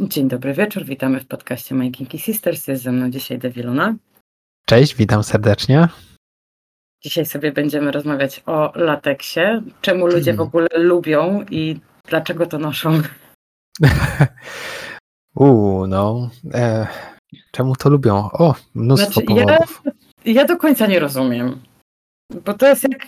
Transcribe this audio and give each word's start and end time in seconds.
Dzień 0.00 0.28
dobry 0.28 0.54
wieczór, 0.54 0.84
witamy 0.84 1.20
w 1.20 1.26
podcaście 1.26 1.74
My 1.74 1.90
Kinky 1.90 2.18
Sisters. 2.18 2.66
Jest 2.66 2.82
ze 2.82 2.92
mną 2.92 3.10
dzisiaj 3.10 3.38
Deviluna. 3.38 3.94
Cześć, 4.66 4.94
witam 4.94 5.24
serdecznie. 5.24 5.88
Dzisiaj 7.04 7.26
sobie 7.26 7.52
będziemy 7.52 7.92
rozmawiać 7.92 8.42
o 8.46 8.72
lateksie, 8.74 9.40
czemu 9.80 10.06
ludzie 10.06 10.34
w 10.34 10.40
ogóle 10.40 10.68
lubią 10.74 11.44
i 11.50 11.80
dlaczego 12.08 12.46
to 12.46 12.58
noszą. 12.58 13.00
Uuu, 15.36 15.86
no. 15.86 16.30
E, 16.54 16.86
czemu 17.52 17.76
to 17.76 17.90
lubią? 17.90 18.16
O, 18.32 18.54
mnóstwo 18.74 19.12
znaczy, 19.12 19.26
powodów. 19.26 19.82
Ja, 20.24 20.32
ja 20.32 20.44
do 20.44 20.56
końca 20.56 20.86
nie 20.86 21.00
rozumiem. 21.00 21.60
Bo 22.44 22.54
to 22.54 22.68
jest 22.68 22.82
jak 22.82 23.06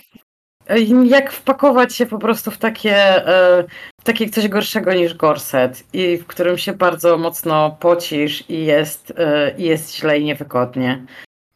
jak 1.05 1.31
wpakować 1.31 1.95
się 1.95 2.05
po 2.05 2.19
prostu 2.19 2.51
w 2.51 2.57
takie, 2.57 3.27
e, 3.27 3.63
w 4.01 4.03
takie 4.03 4.29
coś 4.29 4.47
gorszego 4.47 4.93
niż 4.93 5.13
gorset 5.13 5.83
i 5.93 6.17
w 6.17 6.27
którym 6.27 6.57
się 6.57 6.73
bardzo 6.73 7.17
mocno 7.17 7.77
pocisz 7.79 8.49
i 8.49 8.65
jest, 8.65 9.13
e, 9.17 9.53
jest 9.57 9.95
źle 9.95 10.19
i 10.19 10.25
niewygodnie. 10.25 11.05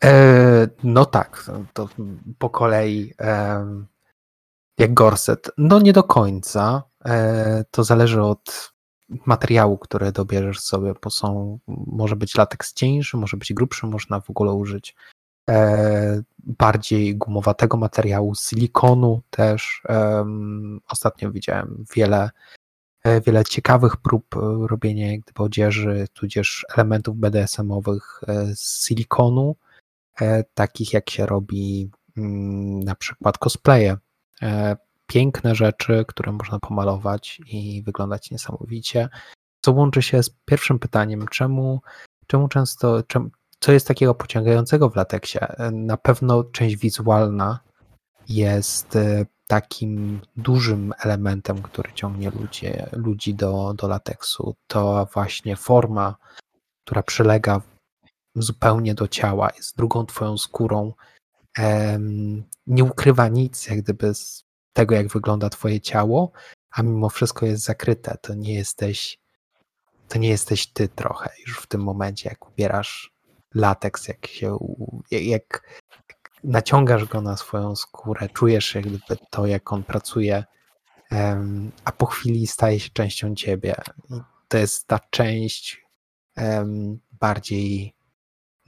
E, 0.04 0.68
no 0.84 1.06
tak, 1.06 1.46
to 1.74 1.90
po 2.38 2.50
kolei 2.50 3.14
jak 4.78 4.94
gorset. 4.94 5.52
No 5.58 5.80
nie 5.80 5.94
do 5.94 6.04
końca. 6.04 6.84
to 7.72 7.84
zależy 7.84 8.22
od 8.22 8.74
materiału, 9.26 9.78
który 9.78 10.12
dobierzesz 10.12 10.60
sobie, 10.60 10.94
bo 11.04 11.10
są, 11.10 11.60
może 11.88 12.16
być 12.16 12.36
lateks 12.36 12.74
cieńszy, 12.74 13.18
może 13.18 13.38
być 13.38 13.54
grubszy, 13.54 13.88
można 13.88 14.20
w 14.20 14.30
ogóle 14.30 14.52
użyć 14.52 14.96
E, 15.50 16.22
bardziej 16.38 17.16
gumowatego 17.16 17.78
materiału, 17.78 18.36
silikonu 18.36 19.22
też. 19.30 19.84
Ostatnio 20.90 21.32
widziałem 21.32 21.86
wiele, 21.96 22.30
e, 23.04 23.22
wiele 23.22 23.44
ciekawych 23.46 23.98
prób 23.98 24.36
e, 24.36 24.40
robienia 24.68 25.18
gdyby 25.18 25.44
odzieży, 25.44 26.08
tudzież 26.14 26.66
elementów 26.78 27.18
BDSM-owych 27.18 28.22
z 28.56 28.88
silikonu, 28.88 29.56
takich 30.54 30.94
jak 30.94 31.10
się 31.10 31.26
robi 31.26 31.92
mm, 32.18 32.80
na 32.80 32.96
przykład 32.96 33.38
cosplaye. 33.38 33.98
Piękne 35.08 35.56
rzeczy, 35.56 36.06
które 36.08 36.32
można 36.32 36.60
pomalować 36.60 37.42
i 37.48 37.84
wyglądać 37.84 38.32
niesamowicie. 38.32 39.10
Co 39.62 39.72
łączy 39.72 40.02
się 40.02 40.24
z 40.24 40.30
pierwszym 40.46 40.80
pytaniem, 40.80 41.28
czemu, 41.28 41.82
czemu 42.28 42.48
często, 42.48 43.04
czemu, 43.04 43.30
co 43.64 43.72
jest 43.72 43.88
takiego 43.88 44.16
pociągającego 44.16 44.90
w 44.90 44.96
lateksie? 44.96 45.40
Na 45.72 45.98
pewno 45.98 46.44
część 46.44 46.78
wizualna 46.78 47.60
jest 48.30 48.96
e, 48.96 49.26
takim 49.48 50.22
dużym 50.36 50.94
elementem, 51.00 51.62
który 51.62 51.94
ciągnie 51.94 52.30
ludzi, 52.30 52.68
ludzi 52.92 53.36
do, 53.36 53.74
do 53.74 53.88
lateksu. 53.88 54.56
To 54.68 55.08
właśnie 55.14 55.56
forma, 55.56 56.16
która 56.86 57.04
przylega 57.04 57.62
zupełnie 58.36 58.96
do 58.96 59.08
ciała, 59.08 59.50
jest 59.58 59.78
drugą 59.78 60.06
twoją 60.06 60.38
skórą. 60.38 60.94
Nie 62.68 62.84
ukrywa 62.84 63.28
nic, 63.28 63.68
jak 63.68 63.82
gdyby 63.82 64.14
z 64.14 64.44
tego, 64.74 64.96
jak 64.96 65.08
wygląda 65.08 65.50
twoje 65.50 65.82
ciało, 65.82 66.32
a 66.72 66.84
mimo 66.84 67.10
wszystko 67.10 67.46
jest 67.46 67.64
zakryte. 67.64 68.18
To 68.22 68.34
nie 68.34 68.54
jesteś, 68.54 69.20
to 70.08 70.20
nie 70.20 70.30
jesteś 70.30 70.68
ty 70.68 70.88
trochę 70.88 71.30
już 71.48 71.60
w 71.60 71.68
tym 71.68 71.82
momencie, 71.84 72.30
jak 72.30 72.48
ubierasz 72.48 73.13
lateks, 73.56 74.08
jak 74.08 74.28
się, 74.28 74.58
jak 75.12 75.82
naciągasz 76.44 77.06
go 77.06 77.22
na 77.22 77.38
swoją 77.38 77.76
skórę, 77.76 78.30
czujesz 78.30 78.76
jakby 78.76 79.00
to, 79.30 79.46
jak 79.46 79.74
on 79.74 79.84
pracuje, 79.84 80.44
a 81.86 81.92
po 81.92 82.06
chwili 82.06 82.48
staje 82.48 82.80
się 82.80 82.90
częścią 82.90 83.36
ciebie. 83.36 83.76
To 84.48 84.58
jest 84.58 84.88
ta 84.88 85.00
część 85.10 85.86
bardziej 87.12 87.96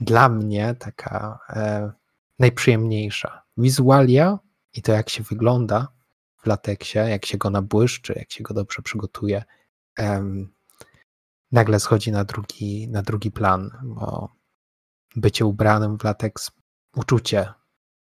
dla 0.00 0.28
mnie 0.28 0.74
taka 0.78 1.38
e, 1.48 1.92
najprzyjemniejsza. 2.38 3.42
Wizualia 3.56 4.38
i 4.72 4.82
to, 4.82 4.92
jak 4.92 5.08
się 5.10 5.22
wygląda 5.22 5.88
w 6.36 6.46
lateksie, 6.46 6.98
jak 6.98 7.26
się 7.26 7.38
go 7.38 7.50
nabłyszczy, 7.50 8.14
jak 8.16 8.32
się 8.32 8.44
go 8.44 8.54
dobrze 8.54 8.82
przygotuje, 8.82 9.44
nagle 11.52 11.80
schodzi 11.80 12.12
na 12.12 12.24
drugi, 12.24 12.88
na 12.88 13.02
drugi 13.02 13.30
plan, 13.30 13.70
bo 13.82 14.35
bycie 15.16 15.46
ubranym 15.46 15.98
w 15.98 16.04
lateks, 16.04 16.50
uczucie 16.96 17.52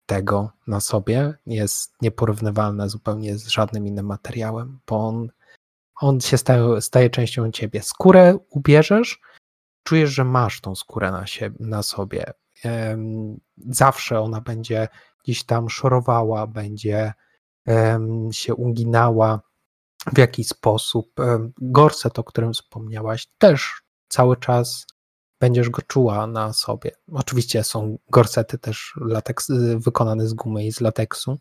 tego 0.05 0.51
na 0.67 0.79
sobie 0.79 1.33
jest 1.45 1.93
nieporównywalne 2.01 2.89
zupełnie 2.89 3.37
z 3.37 3.47
żadnym 3.47 3.87
innym 3.87 4.05
materiałem, 4.05 4.79
bo 4.87 5.07
on, 5.07 5.29
on 6.01 6.21
się 6.21 6.37
staje, 6.37 6.81
staje 6.81 7.09
częścią 7.09 7.51
ciebie. 7.51 7.81
Skórę 7.81 8.37
ubierzesz, 8.49 9.21
czujesz, 9.83 10.09
że 10.09 10.23
masz 10.23 10.61
tą 10.61 10.75
skórę 10.75 11.11
na, 11.11 11.25
na 11.59 11.83
sobie. 11.83 12.33
Zawsze 13.57 14.19
ona 14.19 14.41
będzie 14.41 14.87
gdzieś 15.23 15.43
tam 15.43 15.69
szorowała, 15.69 16.47
będzie 16.47 17.13
się 18.31 18.55
uginała 18.55 19.41
w 20.13 20.17
jakiś 20.17 20.47
sposób. 20.47 21.13
Gorset, 21.61 22.19
o 22.19 22.23
którym 22.23 22.53
wspomniałaś, 22.53 23.27
też 23.37 23.81
cały 24.09 24.37
czas 24.37 24.87
będziesz 25.39 25.69
go 25.69 25.81
czuła 25.81 26.27
na 26.27 26.53
sobie. 26.53 26.91
Oczywiście 27.11 27.63
są 27.63 27.97
gorsety 28.09 28.57
też 28.57 28.93
lateks, 29.01 29.51
wykonane 29.75 30.27
z 30.27 30.33
gumy 30.33 30.65
i 30.65 30.71
z 30.71 30.81
lateksu. 30.81 31.39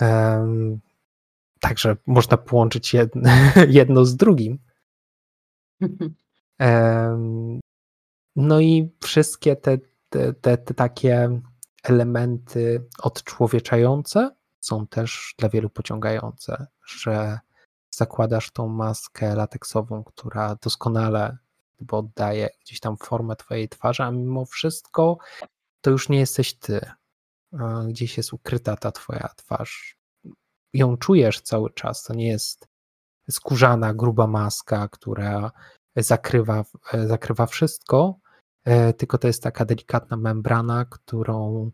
Um, 0.00 0.80
także 1.60 1.96
można 2.06 2.36
połączyć 2.36 2.94
jedno, 2.94 3.30
jedno 3.68 4.04
z 4.04 4.16
drugim. 4.16 4.58
Um, 6.60 7.60
no 8.36 8.60
i 8.60 8.90
wszystkie 9.00 9.56
te, 9.56 9.78
te, 10.08 10.32
te, 10.32 10.58
te 10.58 10.74
takie 10.74 11.40
elementy 11.82 12.86
odczłowieczające 12.98 14.30
są 14.60 14.86
też 14.86 15.34
dla 15.38 15.48
wielu 15.48 15.70
pociągające, 15.70 16.66
że 16.86 17.38
zakładasz 17.90 18.50
tą 18.50 18.68
maskę 18.68 19.34
lateksową, 19.34 20.04
która 20.04 20.56
doskonale 20.62 21.36
bo 21.80 21.98
oddaje 21.98 22.48
gdzieś 22.60 22.80
tam 22.80 22.96
formę 22.96 23.36
twojej 23.36 23.68
twarzy, 23.68 24.02
a 24.02 24.10
mimo 24.10 24.44
wszystko 24.44 25.18
to 25.80 25.90
już 25.90 26.08
nie 26.08 26.18
jesteś 26.18 26.54
ty. 26.54 26.80
Gdzieś 27.88 28.16
jest 28.16 28.32
ukryta 28.32 28.76
ta 28.76 28.92
twoja 28.92 29.28
twarz. 29.36 29.98
Ją 30.72 30.96
czujesz 30.96 31.40
cały 31.40 31.70
czas. 31.70 32.02
To 32.02 32.14
nie 32.14 32.28
jest 32.28 32.68
skórzana, 33.30 33.94
gruba 33.94 34.26
maska, 34.26 34.88
która 34.88 35.50
zakrywa, 35.96 36.64
zakrywa 37.06 37.46
wszystko, 37.46 38.18
e, 38.64 38.92
tylko 38.92 39.18
to 39.18 39.26
jest 39.26 39.42
taka 39.42 39.64
delikatna 39.64 40.16
membrana, 40.16 40.84
którą 40.84 41.70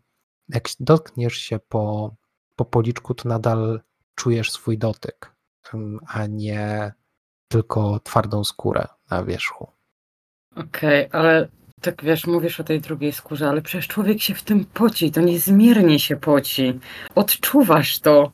jak 0.49 0.63
dotkniesz 0.79 1.33
się 1.33 1.59
po, 1.59 2.15
po 2.55 2.65
policzku, 2.65 3.13
to 3.13 3.29
nadal 3.29 3.81
czujesz 4.15 4.51
swój 4.51 4.77
dotyk, 4.77 5.35
a 6.07 6.25
nie 6.25 6.93
tylko 7.47 7.99
twardą 7.99 8.43
skórę 8.43 8.87
na 9.09 9.23
wierzchu. 9.23 9.78
Okej, 10.55 11.07
okay, 11.07 11.19
ale 11.21 11.47
tak 11.81 12.03
wiesz, 12.03 12.27
mówisz 12.27 12.59
o 12.59 12.63
tej 12.63 12.81
drugiej 12.81 13.13
skórze, 13.13 13.49
ale 13.49 13.61
przecież 13.61 13.87
człowiek 13.87 14.21
się 14.21 14.33
w 14.33 14.43
tym 14.43 14.65
poci, 14.65 15.11
to 15.11 15.21
niezmiernie 15.21 15.99
się 15.99 16.17
poci. 16.17 16.79
Odczuwasz 17.15 17.99
to. 17.99 18.31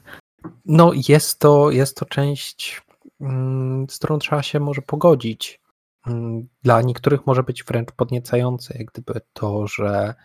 No, 0.65 0.91
jest 1.09 1.39
to, 1.39 1.71
jest 1.71 1.97
to 1.97 2.05
część, 2.05 2.81
mm, 3.21 3.89
z 3.89 3.97
którą 3.97 4.19
trzeba 4.19 4.43
się 4.43 4.59
może 4.59 4.81
pogodzić. 4.81 5.61
Mm, 6.07 6.47
dla 6.63 6.81
niektórych 6.81 7.25
może 7.25 7.43
być 7.43 7.63
wręcz 7.63 7.91
podniecające, 7.91 8.77
jak 8.77 8.87
gdyby 8.87 9.21
to, 9.33 9.67
że 9.67 10.15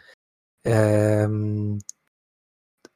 em, 0.65 1.79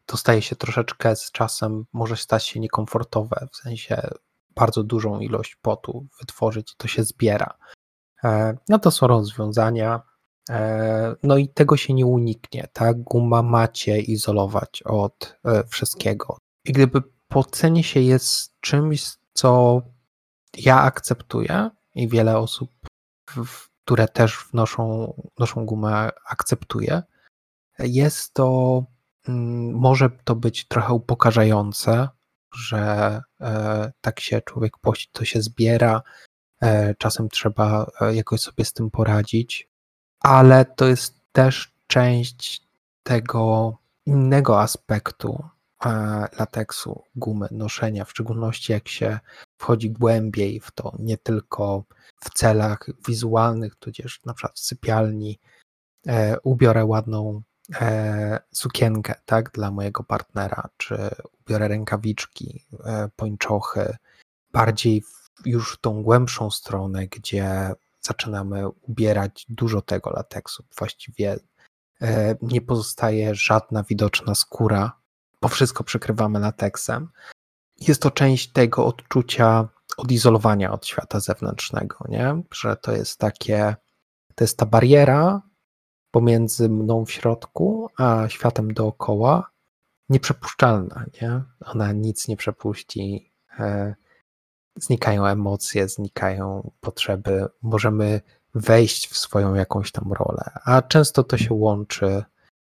to 0.06 0.16
staje 0.16 0.42
się 0.42 0.56
troszeczkę 0.56 1.16
z 1.16 1.30
czasem, 1.30 1.84
może 1.92 2.16
stać 2.16 2.46
się 2.46 2.60
niekomfortowe, 2.60 3.48
w 3.52 3.56
sensie 3.56 4.08
bardzo 4.54 4.82
dużą 4.82 5.20
ilość 5.20 5.56
potu 5.56 6.06
wytworzyć, 6.20 6.74
to 6.76 6.88
się 6.88 7.04
zbiera. 7.04 7.54
E, 8.24 8.56
no 8.68 8.78
to 8.78 8.90
są 8.90 9.06
rozwiązania. 9.06 10.02
E, 10.50 11.14
no 11.22 11.36
i 11.36 11.48
tego 11.48 11.76
się 11.76 11.94
nie 11.94 12.06
uniknie, 12.06 12.68
tak? 12.72 13.02
Guma 13.02 13.42
macie 13.42 14.00
izolować 14.00 14.82
od 14.82 15.36
e, 15.44 15.64
wszystkiego. 15.64 16.38
I 16.64 16.72
gdyby 16.72 17.02
pocenie 17.28 17.84
się 17.84 18.00
jest 18.00 18.60
czymś, 18.60 19.06
co 19.32 19.82
ja 20.56 20.80
akceptuję 20.80 21.70
i 21.94 22.08
wiele 22.08 22.38
osób, 22.38 22.70
które 23.84 24.08
też 24.08 24.38
wnoszą, 24.52 25.14
noszą 25.38 25.66
gumę, 25.66 26.10
akceptuje, 26.28 27.02
jest 27.78 28.34
to, 28.34 28.84
mm, 29.28 29.74
może 29.74 30.10
to 30.24 30.34
być 30.34 30.68
trochę 30.68 30.92
upokarzające, 30.92 32.08
że 32.54 33.20
tak 34.00 34.20
się 34.20 34.40
człowiek 34.40 34.78
pości, 34.78 35.08
to 35.12 35.24
się 35.24 35.42
zbiera, 35.42 36.02
czasem 36.98 37.28
trzeba 37.28 37.90
e, 38.00 38.14
jakoś 38.14 38.40
sobie 38.40 38.64
z 38.64 38.72
tym 38.72 38.90
poradzić, 38.90 39.68
ale 40.20 40.64
to 40.64 40.86
jest 40.86 41.20
też 41.32 41.72
część 41.86 42.62
tego 43.02 43.76
innego 44.06 44.60
aspektu 44.60 45.44
e, 45.84 45.88
lateksu, 46.38 47.02
gumy, 47.16 47.48
noszenia, 47.50 48.04
w 48.04 48.10
szczególności 48.10 48.72
jak 48.72 48.88
się 48.88 49.18
wchodzi 49.58 49.90
głębiej 49.90 50.60
w 50.60 50.70
to, 50.70 50.92
nie 50.98 51.18
tylko 51.18 51.84
w 52.24 52.30
celach 52.30 52.86
wizualnych, 53.08 53.76
tudzież 53.76 54.20
na 54.24 54.34
przykład 54.34 54.56
w 54.56 54.64
sypialni 54.64 55.38
e, 56.06 56.40
ubiorę 56.40 56.84
ładną 56.84 57.42
e, 57.80 58.40
sukienkę, 58.52 59.14
tak, 59.24 59.50
dla 59.50 59.70
mojego 59.70 60.04
partnera, 60.04 60.68
czy 60.76 61.10
ubiorę 61.40 61.68
rękawiczki, 61.68 62.66
e, 62.84 63.08
pończochy, 63.16 63.96
bardziej 64.52 65.00
w, 65.00 65.23
już 65.44 65.78
tą 65.80 66.02
głębszą 66.02 66.50
stronę, 66.50 67.06
gdzie 67.06 67.70
zaczynamy 68.00 68.68
ubierać 68.68 69.46
dużo 69.48 69.82
tego 69.82 70.10
lateksu. 70.10 70.64
Właściwie 70.78 71.38
e, 72.02 72.36
nie 72.42 72.60
pozostaje 72.60 73.34
żadna 73.34 73.82
widoczna 73.82 74.34
skóra, 74.34 74.92
bo 75.40 75.48
wszystko 75.48 75.84
przykrywamy 75.84 76.40
lateksem. 76.40 77.08
Jest 77.80 78.02
to 78.02 78.10
część 78.10 78.52
tego 78.52 78.86
odczucia 78.86 79.68
odizolowania 79.96 80.72
od 80.72 80.86
świata 80.86 81.20
zewnętrznego, 81.20 82.04
nie? 82.08 82.42
że 82.52 82.76
to 82.76 82.92
jest 82.92 83.18
takie, 83.18 83.76
to 84.34 84.44
jest 84.44 84.58
ta 84.58 84.66
bariera 84.66 85.42
pomiędzy 86.10 86.68
mną 86.68 87.04
w 87.04 87.10
środku, 87.10 87.88
a 87.96 88.28
światem 88.28 88.74
dookoła, 88.74 89.50
nieprzepuszczalna, 90.08 91.04
nie? 91.22 91.42
Ona 91.60 91.92
nic 91.92 92.28
nie 92.28 92.36
przepuści. 92.36 93.32
Znikają 94.76 95.26
emocje, 95.26 95.88
znikają 95.88 96.70
potrzeby, 96.80 97.46
możemy 97.62 98.20
wejść 98.54 99.08
w 99.08 99.18
swoją 99.18 99.54
jakąś 99.54 99.92
tam 99.92 100.12
rolę, 100.12 100.50
a 100.64 100.82
często 100.82 101.24
to 101.24 101.38
się 101.38 101.54
łączy 101.54 102.24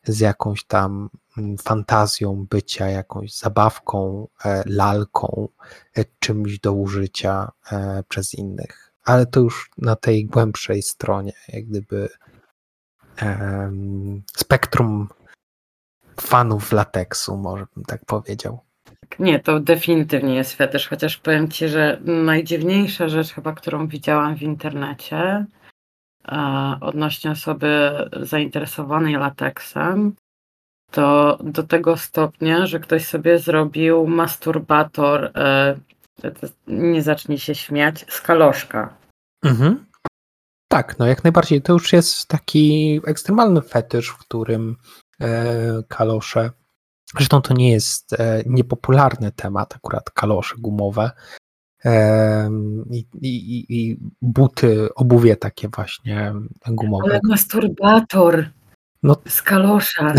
z 0.08 0.20
jakąś 0.20 0.64
tam 0.64 1.10
mm, 1.38 1.58
fantazją 1.58 2.46
bycia, 2.50 2.88
jakąś 2.90 3.38
zabawką, 3.38 4.28
e, 4.46 4.64
lalką, 4.66 5.48
e, 5.96 6.06
czymś 6.20 6.60
do 6.60 6.74
użycia 6.74 7.52
e, 7.72 8.04
przez 8.10 8.34
innych. 8.34 8.92
Ale 9.04 9.26
to 9.26 9.40
już 9.40 9.72
na 9.78 9.96
tej 9.96 10.26
głębszej 10.26 10.82
stronie, 10.82 11.34
jak 11.48 11.66
gdyby 11.66 12.10
spektrum 14.38 15.08
fanów 16.22 16.72
lateksu, 16.72 17.38
może 17.38 17.66
bym 17.76 17.86
tak 17.86 18.06
powiedział. 18.06 18.67
Nie, 19.20 19.40
to 19.40 19.60
definitywnie 19.60 20.36
jest 20.36 20.54
fetysz, 20.54 20.88
chociaż 20.88 21.18
powiem 21.18 21.52
Ci, 21.52 21.68
że 21.68 22.02
najdziwniejsza 22.06 23.10
rzecz 23.10 23.34
chyba, 23.34 23.54
którą 23.54 23.88
widziałam 23.88 24.36
w 24.36 24.42
internecie 24.42 25.46
odnośnie 26.82 27.32
osoby 27.32 27.92
zainteresowanej 28.22 29.16
lateksem, 29.16 30.16
to 30.92 31.38
do 31.44 31.64
tego 31.64 31.98
stopnia, 31.98 32.66
że 32.66 32.80
ktoś 32.80 33.06
sobie 33.06 33.40
zrobił 33.40 34.08
masturbator, 34.08 35.32
e, 35.36 35.76
nie 36.68 37.02
zacznij 37.02 37.40
się 37.40 37.56
śmiać, 37.56 38.06
z 38.10 38.22
kaloszka. 38.22 38.98
Mhm. 39.44 39.86
Tak, 40.70 41.00
no 41.00 41.08
jak 41.08 41.24
najbardziej. 41.24 41.62
To 41.62 41.74
już 41.74 41.94
jest 41.94 42.28
taki 42.28 43.00
ekstremalny 43.06 43.62
fetysz, 43.62 44.10
w 44.10 44.18
którym 44.18 44.76
e, 45.22 45.84
kalosze 45.88 46.52
Zresztą 47.16 47.42
to 47.42 47.54
nie 47.54 47.72
jest 47.72 48.14
e, 48.14 48.44
niepopularny 48.46 49.32
temat, 49.32 49.76
akurat 49.76 50.10
kalosze 50.10 50.56
gumowe 50.58 51.12
i, 52.92 53.06
i, 53.22 53.66
i 53.70 53.98
buty, 54.22 54.90
obuwie 54.96 55.36
takie 55.36 55.68
właśnie 55.70 56.34
gumowe. 56.68 57.04
Ale 57.10 57.20
masturbator 57.24 58.50
no, 59.04 59.16
z 59.28 59.42
kalosza. 59.42 60.14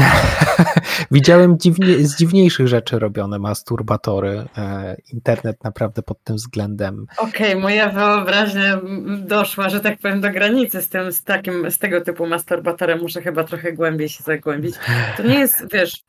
Widziałem 1.11 1.59
dziwnie, 1.59 1.99
z 1.99 2.17
dziwniejszych 2.17 2.69
rzeczy 2.69 2.99
robione 2.99 3.39
masturbatory. 3.39 4.45
E, 4.59 4.97
internet 5.13 5.65
naprawdę 5.65 6.03
pod 6.03 6.25
tym 6.25 6.37
względem. 6.37 7.07
Okej, 7.17 7.51
okay, 7.51 7.63
moja 7.63 7.89
wyobraźnia 7.89 8.81
doszła, 9.19 9.69
że 9.69 9.81
tak 9.81 9.99
powiem, 9.99 10.21
do 10.21 10.31
granicy 10.31 10.83
z 10.83 10.89
tym, 10.89 11.13
z 11.13 11.25
takim, 11.25 11.71
z 11.71 11.79
tego 11.79 12.01
typu 12.01 12.27
masturbatorem. 12.27 13.01
Muszę 13.01 13.23
chyba 13.23 13.45
trochę 13.45 13.73
głębiej 13.73 14.09
się 14.09 14.25
zagłębić. 14.25 14.75
To 15.17 15.23
nie 15.23 15.39
jest, 15.39 15.73
wiesz, 15.73 16.05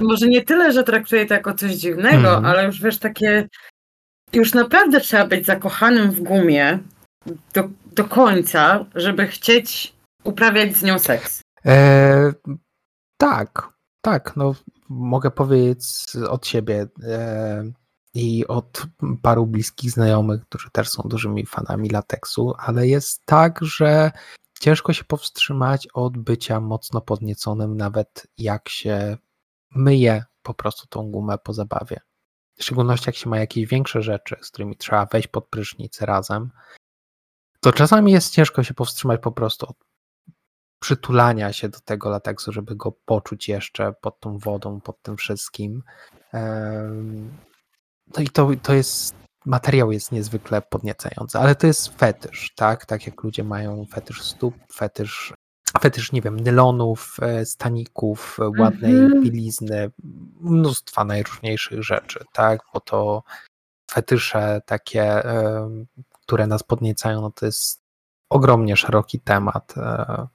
może 0.00 0.28
nie 0.28 0.44
tyle, 0.44 0.72
że 0.72 0.84
traktuję 0.84 1.26
to 1.26 1.34
jako 1.34 1.54
coś 1.54 1.72
dziwnego, 1.72 2.32
mm. 2.36 2.44
ale 2.44 2.66
już 2.66 2.82
wiesz, 2.82 2.98
takie. 2.98 3.48
Już 4.32 4.54
naprawdę 4.54 5.00
trzeba 5.00 5.26
być 5.26 5.46
zakochanym 5.46 6.10
w 6.10 6.20
gumie 6.20 6.78
do, 7.54 7.68
do 7.92 8.04
końca, 8.04 8.84
żeby 8.94 9.26
chcieć 9.26 9.94
uprawiać 10.24 10.76
z 10.76 10.82
nią 10.82 10.98
seks. 10.98 11.42
E, 11.66 12.32
tak, 13.16 13.68
tak. 14.00 14.36
No, 14.36 14.54
mogę 14.88 15.30
powiedzieć 15.30 15.84
od 16.28 16.46
siebie 16.46 16.86
e, 17.02 17.64
i 18.14 18.46
od 18.46 18.86
paru 19.22 19.46
bliskich 19.46 19.90
znajomych, 19.90 20.42
którzy 20.42 20.70
też 20.70 20.88
są 20.88 21.02
dużymi 21.02 21.46
fanami 21.46 21.88
lateksu, 21.88 22.54
ale 22.58 22.88
jest 22.88 23.22
tak, 23.26 23.58
że 23.62 24.10
ciężko 24.60 24.92
się 24.92 25.04
powstrzymać 25.04 25.88
od 25.94 26.18
bycia 26.18 26.60
mocno 26.60 27.00
podnieconym, 27.00 27.76
nawet 27.76 28.26
jak 28.38 28.68
się 28.68 29.16
myje 29.74 30.24
po 30.42 30.54
prostu 30.54 30.86
tą 30.86 31.10
gumę 31.10 31.38
po 31.38 31.52
zabawie. 31.52 32.00
W 32.56 32.62
szczególności 32.62 33.04
jak 33.06 33.16
się 33.16 33.30
ma 33.30 33.38
jakieś 33.38 33.66
większe 33.66 34.02
rzeczy, 34.02 34.36
z 34.42 34.50
którymi 34.50 34.76
trzeba 34.76 35.06
wejść 35.06 35.28
pod 35.28 35.48
prysznic 35.48 36.00
razem, 36.00 36.50
to 37.60 37.72
czasami 37.72 38.12
jest 38.12 38.32
ciężko 38.32 38.62
się 38.62 38.74
powstrzymać 38.74 39.20
po 39.20 39.32
prostu 39.32 39.66
od 39.66 39.76
przytulania 40.80 41.52
się 41.52 41.68
do 41.68 41.80
tego 41.80 42.10
lateksu, 42.10 42.52
żeby 42.52 42.76
go 42.76 42.92
poczuć 42.92 43.48
jeszcze 43.48 43.92
pod 43.92 44.20
tą 44.20 44.38
wodą, 44.38 44.80
pod 44.80 45.02
tym 45.02 45.16
wszystkim. 45.16 45.82
No 48.16 48.22
i 48.22 48.28
to, 48.28 48.50
to 48.62 48.74
jest, 48.74 49.14
materiał 49.46 49.92
jest 49.92 50.12
niezwykle 50.12 50.62
podniecający, 50.62 51.38
ale 51.38 51.54
to 51.54 51.66
jest 51.66 51.88
fetysz, 51.98 52.54
tak? 52.54 52.86
Tak 52.86 53.06
jak 53.06 53.22
ludzie 53.22 53.44
mają 53.44 53.86
fetysz 53.86 54.22
stóp, 54.22 54.54
fetysz 54.72 55.34
fetysz, 55.78 56.12
nie 56.12 56.22
wiem, 56.22 56.40
nylonów, 56.40 57.16
e, 57.22 57.46
staników, 57.46 58.38
e, 58.40 58.60
ładnej 58.60 58.92
mhm. 58.92 59.22
bielizny, 59.22 59.90
mnóstwa 60.40 61.04
najróżniejszych 61.04 61.82
rzeczy, 61.82 62.24
tak, 62.32 62.60
bo 62.74 62.80
to 62.80 63.22
fetysze 63.90 64.60
takie, 64.66 65.22
które 66.26 66.46
nas 66.46 66.62
podniecają, 66.62 67.20
no 67.20 67.30
to 67.30 67.46
jest 67.46 67.80
ogromnie 68.30 68.76
szeroki 68.76 69.20
temat. 69.20 69.74
E. 69.76 70.26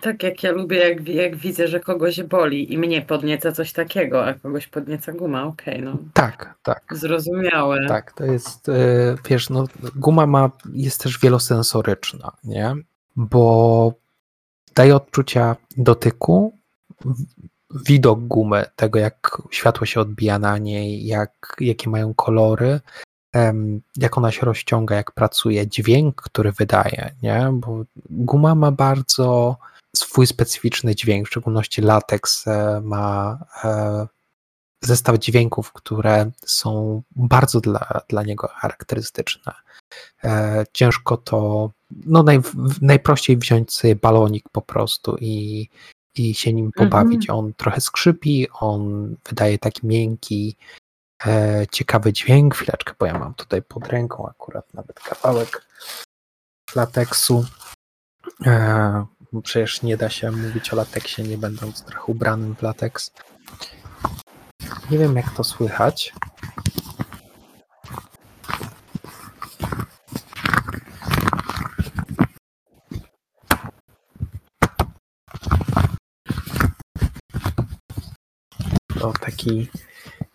Tak, 0.00 0.22
jak 0.22 0.42
ja 0.42 0.52
lubię, 0.52 0.88
jak, 0.88 1.08
jak 1.08 1.36
widzę, 1.36 1.68
że 1.68 1.80
kogoś 1.80 2.22
boli 2.22 2.72
i 2.72 2.78
mnie 2.78 3.02
podnieca 3.02 3.52
coś 3.52 3.72
takiego, 3.72 4.26
a 4.26 4.34
kogoś 4.34 4.66
podnieca 4.66 5.12
guma, 5.12 5.44
okej, 5.44 5.74
okay, 5.74 5.84
no. 5.84 5.98
Tak, 6.14 6.54
tak. 6.62 6.82
Zrozumiałe. 6.90 7.86
Tak, 7.88 8.12
to 8.12 8.24
jest, 8.24 8.70
wiesz, 9.28 9.50
no, 9.50 9.64
guma 9.96 10.26
ma, 10.26 10.50
jest 10.72 11.00
też 11.02 11.18
wielosensoryczna, 11.18 12.32
nie? 12.44 12.74
Bo 13.16 13.92
daje 14.74 14.96
odczucia 14.96 15.56
dotyku, 15.76 16.58
widok 17.86 18.20
gumy, 18.20 18.64
tego 18.76 18.98
jak 18.98 19.42
światło 19.50 19.86
się 19.86 20.00
odbija 20.00 20.38
na 20.38 20.58
niej, 20.58 21.06
jak, 21.06 21.56
jakie 21.60 21.90
mają 21.90 22.14
kolory, 22.14 22.80
jak 23.96 24.18
ona 24.18 24.30
się 24.30 24.46
rozciąga, 24.46 24.96
jak 24.96 25.12
pracuje, 25.12 25.68
dźwięk, 25.68 26.22
który 26.22 26.52
wydaje, 26.52 27.14
nie? 27.22 27.50
Bo 27.52 27.84
guma 28.10 28.54
ma 28.54 28.72
bardzo 28.72 29.56
swój 29.96 30.26
specyficzny 30.26 30.94
dźwięk, 30.94 31.26
w 31.26 31.30
szczególności 31.30 31.82
lateks 31.82 32.46
e, 32.46 32.80
ma 32.84 33.38
e, 33.64 34.06
zestaw 34.80 35.18
dźwięków, 35.18 35.72
które 35.72 36.30
są 36.46 37.02
bardzo 37.16 37.60
dla, 37.60 38.00
dla 38.08 38.22
niego 38.22 38.48
charakterystyczne. 38.48 39.52
E, 40.24 40.64
ciężko 40.72 41.16
to, 41.16 41.70
no 42.06 42.22
naj, 42.22 42.40
najprościej 42.80 43.36
wziąć 43.36 43.72
sobie 43.72 43.96
balonik 43.96 44.48
po 44.52 44.62
prostu 44.62 45.16
i, 45.20 45.68
i 46.16 46.34
się 46.34 46.52
nim 46.52 46.72
pobawić. 46.72 47.22
Mhm. 47.22 47.38
On 47.38 47.54
trochę 47.54 47.80
skrzypi, 47.80 48.48
on 48.60 49.14
wydaje 49.28 49.58
taki 49.58 49.86
miękki, 49.86 50.56
e, 51.26 51.66
ciekawy 51.72 52.12
dźwięk. 52.12 52.54
Chwileczkę, 52.54 52.94
bo 52.98 53.06
ja 53.06 53.18
mam 53.18 53.34
tutaj 53.34 53.62
pod 53.62 53.88
ręką 53.88 54.28
akurat 54.28 54.74
nawet 54.74 55.00
kawałek 55.00 55.66
lateksu. 56.74 57.44
E, 58.46 59.06
przecież 59.42 59.82
nie 59.82 59.96
da 59.96 60.10
się 60.10 60.30
mówić 60.30 60.72
o 60.72 60.76
lateksie, 60.76 61.22
nie 61.22 61.38
będąc 61.38 61.84
trochę 61.84 62.04
ubranym 62.06 62.56
w 62.56 62.62
lateks. 62.62 63.10
Nie 64.90 64.98
wiem, 64.98 65.16
jak 65.16 65.30
to 65.30 65.44
słychać. 65.44 66.12
To 79.02 79.12
taki 79.12 79.68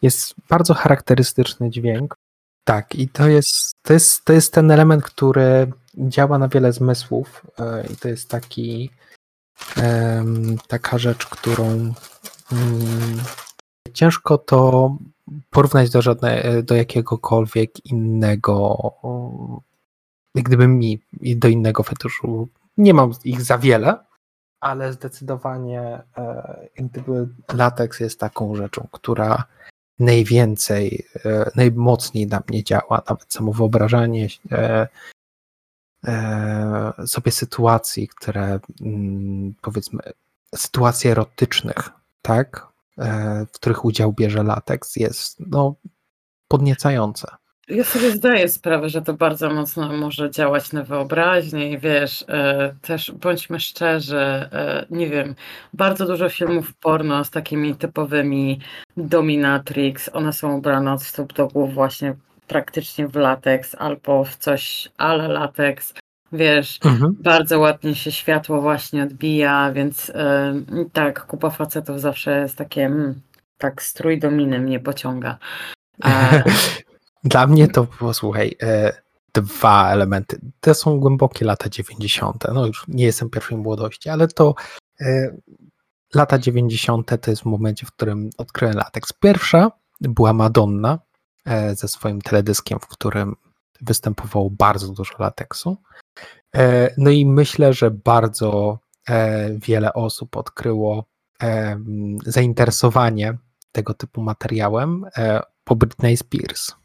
jest 0.01 0.35
bardzo 0.49 0.73
charakterystyczny 0.73 1.69
dźwięk. 1.69 2.15
Tak, 2.63 2.95
i 2.95 3.09
to 3.09 3.27
jest, 3.27 3.71
to 3.81 3.93
jest, 3.93 4.25
to 4.25 4.33
jest 4.33 4.53
ten 4.53 4.71
element, 4.71 5.03
który 5.03 5.71
działa 5.97 6.37
na 6.37 6.47
wiele 6.47 6.73
zmysłów 6.73 7.45
e, 7.59 7.87
i 7.93 7.95
to 7.95 8.07
jest 8.07 8.29
taki 8.29 8.89
taka 10.67 10.97
rzecz, 10.97 11.25
którą 11.25 11.65
mm, 11.65 11.93
ciężko 13.93 14.37
to 14.37 14.97
porównać 15.49 15.89
do, 15.89 16.01
żadne, 16.01 16.63
do 16.63 16.75
jakiegokolwiek 16.75 17.85
innego, 17.85 18.77
jak 20.35 20.45
gdyby 20.45 20.67
mi, 20.67 21.01
do 21.13 21.47
innego 21.47 21.83
fetuszu. 21.83 22.47
Nie 22.77 22.93
mam 22.93 23.11
ich 23.23 23.41
za 23.41 23.57
wiele, 23.57 24.06
ale 24.59 24.93
zdecydowanie 24.93 25.81
e, 26.17 26.67
lateks 27.53 27.99
jest 27.99 28.19
taką 28.19 28.55
rzeczą, 28.55 28.87
która 28.91 29.43
najwięcej, 29.99 31.05
e, 31.25 31.51
najmocniej 31.55 32.27
na 32.27 32.43
mnie 32.49 32.63
działa, 32.63 33.01
nawet 33.09 33.33
samo 33.33 33.53
wyobrażanie 33.53 34.27
e, 34.51 34.87
sobie 37.07 37.31
sytuacji, 37.31 38.07
które 38.07 38.59
mm, 38.81 39.53
powiedzmy, 39.61 39.99
sytuacji 40.55 41.09
erotycznych, 41.09 41.89
tak, 42.21 42.67
w 43.47 43.51
których 43.51 43.85
udział 43.85 44.13
bierze 44.13 44.43
lateks, 44.43 44.95
jest 44.95 45.39
no, 45.39 45.75
podniecające. 46.47 47.27
Ja 47.69 47.83
sobie 47.83 48.11
zdaję 48.11 48.49
sprawę, 48.49 48.89
że 48.89 49.01
to 49.01 49.13
bardzo 49.13 49.49
mocno 49.49 49.97
może 49.97 50.31
działać 50.31 50.73
na 50.73 50.83
wyobraźnię 50.83 51.71
i 51.71 51.77
wiesz, 51.79 52.25
e, 52.27 52.75
też 52.81 53.11
bądźmy 53.11 53.59
szczerzy, 53.59 54.17
e, 54.17 54.85
nie 54.89 55.09
wiem, 55.09 55.35
bardzo 55.73 56.05
dużo 56.05 56.29
filmów 56.29 56.73
porno 56.73 57.23
z 57.23 57.29
takimi 57.29 57.75
typowymi 57.75 58.59
dominatrix, 58.97 60.09
one 60.13 60.33
są 60.33 60.57
ubrane 60.57 60.93
od 60.93 61.03
stóp 61.03 61.33
do 61.33 61.47
głów 61.47 61.73
właśnie 61.73 62.15
praktycznie 62.47 63.07
w 63.07 63.15
lateks 63.15 63.75
albo 63.75 64.23
w 64.23 64.35
coś 64.35 64.89
ale 64.97 65.27
lateks. 65.27 65.93
Wiesz, 66.31 66.79
mhm. 66.85 67.15
bardzo 67.19 67.59
ładnie 67.59 67.95
się 67.95 68.11
światło 68.11 68.61
właśnie 68.61 69.03
odbija, 69.03 69.71
więc 69.71 70.09
e, 70.09 70.53
tak, 70.93 71.25
kupa 71.25 71.49
facetów 71.49 72.01
zawsze 72.01 72.39
jest 72.39 72.57
takie, 72.57 72.85
mm, 72.85 73.21
tak, 73.57 73.81
strój 73.81 74.19
dominy 74.19 74.59
mnie 74.59 74.79
pociąga. 74.79 75.37
Dla 77.27 77.47
mnie 77.47 77.67
to 77.67 77.83
było, 77.99 78.13
słuchaj, 78.13 78.55
e, 78.61 78.93
dwa 79.33 79.89
elementy. 79.89 80.39
To 80.59 80.73
są 80.73 80.99
głębokie 80.99 81.45
lata 81.45 81.69
90. 81.69 82.43
No 82.53 82.65
już 82.65 82.85
nie 82.87 83.05
jestem 83.05 83.29
pierwszej 83.29 83.57
młodości, 83.57 84.09
ale 84.09 84.27
to 84.27 84.55
e, 85.01 85.37
lata 86.15 86.39
90. 86.39 87.21
to 87.21 87.31
jest 87.31 87.41
w 87.41 87.45
momencie, 87.45 87.85
w 87.85 87.91
którym 87.91 88.29
odkryłem 88.37 88.75
lateks. 88.75 89.13
Pierwsza 89.13 89.71
była 90.01 90.33
Madonna 90.33 90.99
e, 91.45 91.75
ze 91.75 91.87
swoim 91.87 92.21
teledyskiem, 92.21 92.79
w 92.79 92.87
którym 92.87 93.35
występowało 93.81 94.49
bardzo 94.49 94.87
dużo 94.87 95.13
lateksu. 95.19 95.77
No 96.97 97.09
i 97.09 97.25
myślę, 97.25 97.73
że 97.73 97.91
bardzo 97.91 98.79
wiele 99.55 99.93
osób 99.93 100.37
odkryło 100.37 101.05
zainteresowanie 102.25 103.37
tego 103.71 103.93
typu 103.93 104.21
materiałem 104.21 105.05
po 105.63 105.75
Britney 105.75 106.17
Spears. 106.17 106.75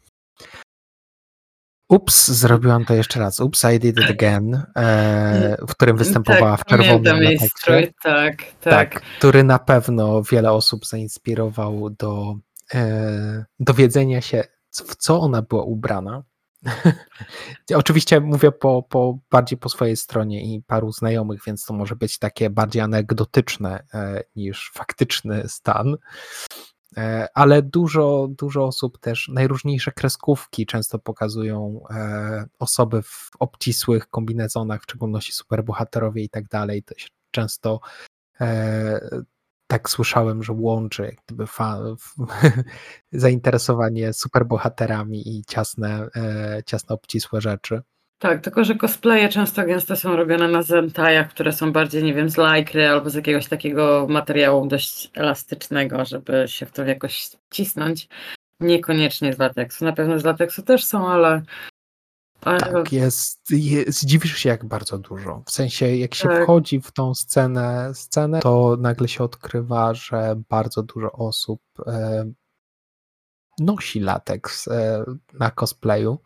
Ups, 1.89 2.31
zrobiłam 2.31 2.85
to 2.85 2.93
jeszcze 2.93 3.19
raz. 3.19 3.39
Ups, 3.39 3.65
I 3.75 3.79
did 3.79 3.99
it 3.99 4.09
again, 4.09 4.63
e, 4.75 5.57
w 5.67 5.71
którym 5.71 5.97
występowała 5.97 6.57
tak, 6.57 6.61
w 6.61 6.69
czerwonym 6.69 7.21
lateksie. 7.21 7.47
Tak, 7.65 7.93
tak, 8.03 8.35
tak. 8.61 9.01
Który 9.17 9.43
na 9.43 9.59
pewno 9.59 10.23
wiele 10.23 10.51
osób 10.51 10.85
zainspirował 10.85 11.89
do 11.89 12.35
e, 12.73 13.45
dowiedzenia 13.59 14.21
się, 14.21 14.43
w 14.71 14.95
co 14.95 15.19
ona 15.19 15.41
była 15.41 15.63
ubrana. 15.63 16.23
Oczywiście 17.75 18.19
mówię 18.19 18.51
po, 18.51 18.83
po, 18.83 19.17
bardziej 19.31 19.57
po 19.57 19.69
swojej 19.69 19.97
stronie 19.97 20.55
i 20.55 20.61
paru 20.61 20.91
znajomych, 20.91 21.41
więc 21.47 21.65
to 21.65 21.73
może 21.73 21.95
być 21.95 22.19
takie 22.19 22.49
bardziej 22.49 22.81
anegdotyczne 22.81 23.83
e, 23.93 24.23
niż 24.35 24.71
faktyczny 24.73 25.43
stan. 25.47 25.97
E, 26.97 27.27
ale 27.33 27.61
dużo, 27.61 28.27
dużo 28.29 28.65
osób 28.65 28.99
też, 28.99 29.27
najróżniejsze 29.33 29.91
kreskówki 29.91 30.65
często 30.65 30.99
pokazują 30.99 31.81
e, 31.89 32.45
osoby 32.59 33.01
w 33.01 33.29
obcisłych 33.39 34.07
kombinezonach, 34.07 34.81
w 34.81 34.83
szczególności 34.83 35.31
superbohaterowie 35.31 36.23
i 36.23 36.29
tak 36.29 36.47
dalej. 36.47 36.83
To 36.83 36.95
często 37.31 37.79
e, 38.41 39.23
tak 39.67 39.89
słyszałem, 39.89 40.43
że 40.43 40.53
łączy 40.53 41.03
jak 41.03 41.15
gdyby 41.25 41.47
fan, 41.47 41.95
zainteresowanie 43.11 44.13
superbohaterami 44.13 45.37
i 45.37 45.43
ciasne, 45.45 46.09
ciasne 46.65 46.95
obcisłe 46.95 47.41
rzeczy. 47.41 47.81
Tak, 48.19 48.41
tylko 48.41 48.63
że 48.63 48.75
cosplaye 48.75 49.29
często 49.29 49.65
gęsto 49.65 49.95
są 49.95 50.15
robione 50.15 50.47
na 50.47 50.61
zentajach, 50.61 51.29
które 51.29 51.53
są 51.53 51.71
bardziej, 51.71 52.03
nie 52.03 52.13
wiem, 52.13 52.29
z 52.29 52.37
lajkry 52.37 52.87
albo 52.87 53.09
z 53.09 53.13
jakiegoś 53.13 53.47
takiego 53.47 54.07
materiału 54.09 54.67
dość 54.67 55.11
elastycznego, 55.13 56.05
żeby 56.05 56.45
się 56.47 56.65
w 56.65 56.71
to 56.71 56.83
jakoś 56.83 57.29
cisnąć. 57.51 58.07
Niekoniecznie 58.59 59.33
z 59.33 59.37
lateksu. 59.37 59.85
Na 59.85 59.93
pewno 59.93 60.19
z 60.19 60.23
lateksu 60.23 60.61
też 60.61 60.85
są, 60.85 61.07
ale. 61.07 61.41
Tak, 62.39 62.91
jest, 62.93 63.51
jest. 63.51 63.99
Zdziwisz 63.99 64.37
się, 64.37 64.49
jak 64.49 64.65
bardzo 64.65 64.97
dużo. 64.97 65.43
W 65.45 65.51
sensie, 65.51 65.95
jak 65.95 66.15
się 66.15 66.27
tak. 66.27 66.43
wchodzi 66.43 66.81
w 66.81 66.91
tą 66.91 67.15
scenę, 67.15 67.91
scenę, 67.93 68.39
to 68.39 68.77
nagle 68.79 69.07
się 69.07 69.23
odkrywa, 69.23 69.93
że 69.93 70.35
bardzo 70.49 70.83
dużo 70.83 71.11
osób 71.11 71.61
e, 71.87 72.25
nosi 73.59 73.99
lateks 73.99 74.67
e, 74.67 75.03
na 75.33 75.51
cosplayu. 75.51 76.19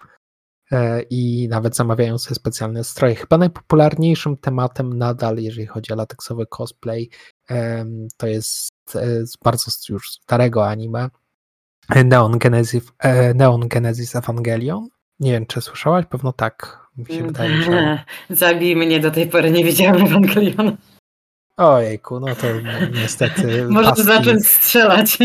E, 0.72 1.02
i 1.02 1.48
nawet 1.50 1.76
zamawiają 1.76 2.18
sobie 2.18 2.36
specjalne 2.36 2.84
stroje. 2.84 3.16
Chyba 3.16 3.38
najpopularniejszym 3.38 4.38
tematem 4.38 4.98
nadal, 4.98 5.38
jeżeli 5.38 5.68
chodzi 5.68 5.94
o 5.94 5.96
lateksowy 5.96 6.46
cosplay, 6.46 7.10
to 8.18 8.28
jest 8.28 8.74
z 9.24 9.38
bardzo 9.44 9.72
już 9.90 10.12
starego 10.12 10.68
anime 10.68 11.10
Neon 11.96 12.38
Genesis, 12.38 12.92
e, 13.00 13.34
Neon 13.34 13.68
Genesis 13.68 14.16
Evangelion. 14.16 14.88
Nie 15.20 15.32
wiem, 15.32 15.46
czy 15.46 15.62
słyszałaś? 15.62 16.06
Pewno 16.06 16.34
tak. 16.34 16.88
Mi 16.98 17.06
się 17.06 17.24
wydaje, 17.24 17.62
że... 17.62 18.04
Zabij 18.30 18.76
mnie, 18.76 19.00
do 19.00 19.12
tej 19.12 19.28
pory 19.28 19.52
nie 19.52 19.64
widziałem 19.64 20.06
Ewangeliona. 20.06 20.78
Ojejku, 21.58 22.20
no 22.20 22.36
to 22.36 22.48
niestety. 22.94 23.64
Może 23.70 23.90
paski... 23.90 24.04
zacząć 24.04 24.48
strzelać. 24.48 25.18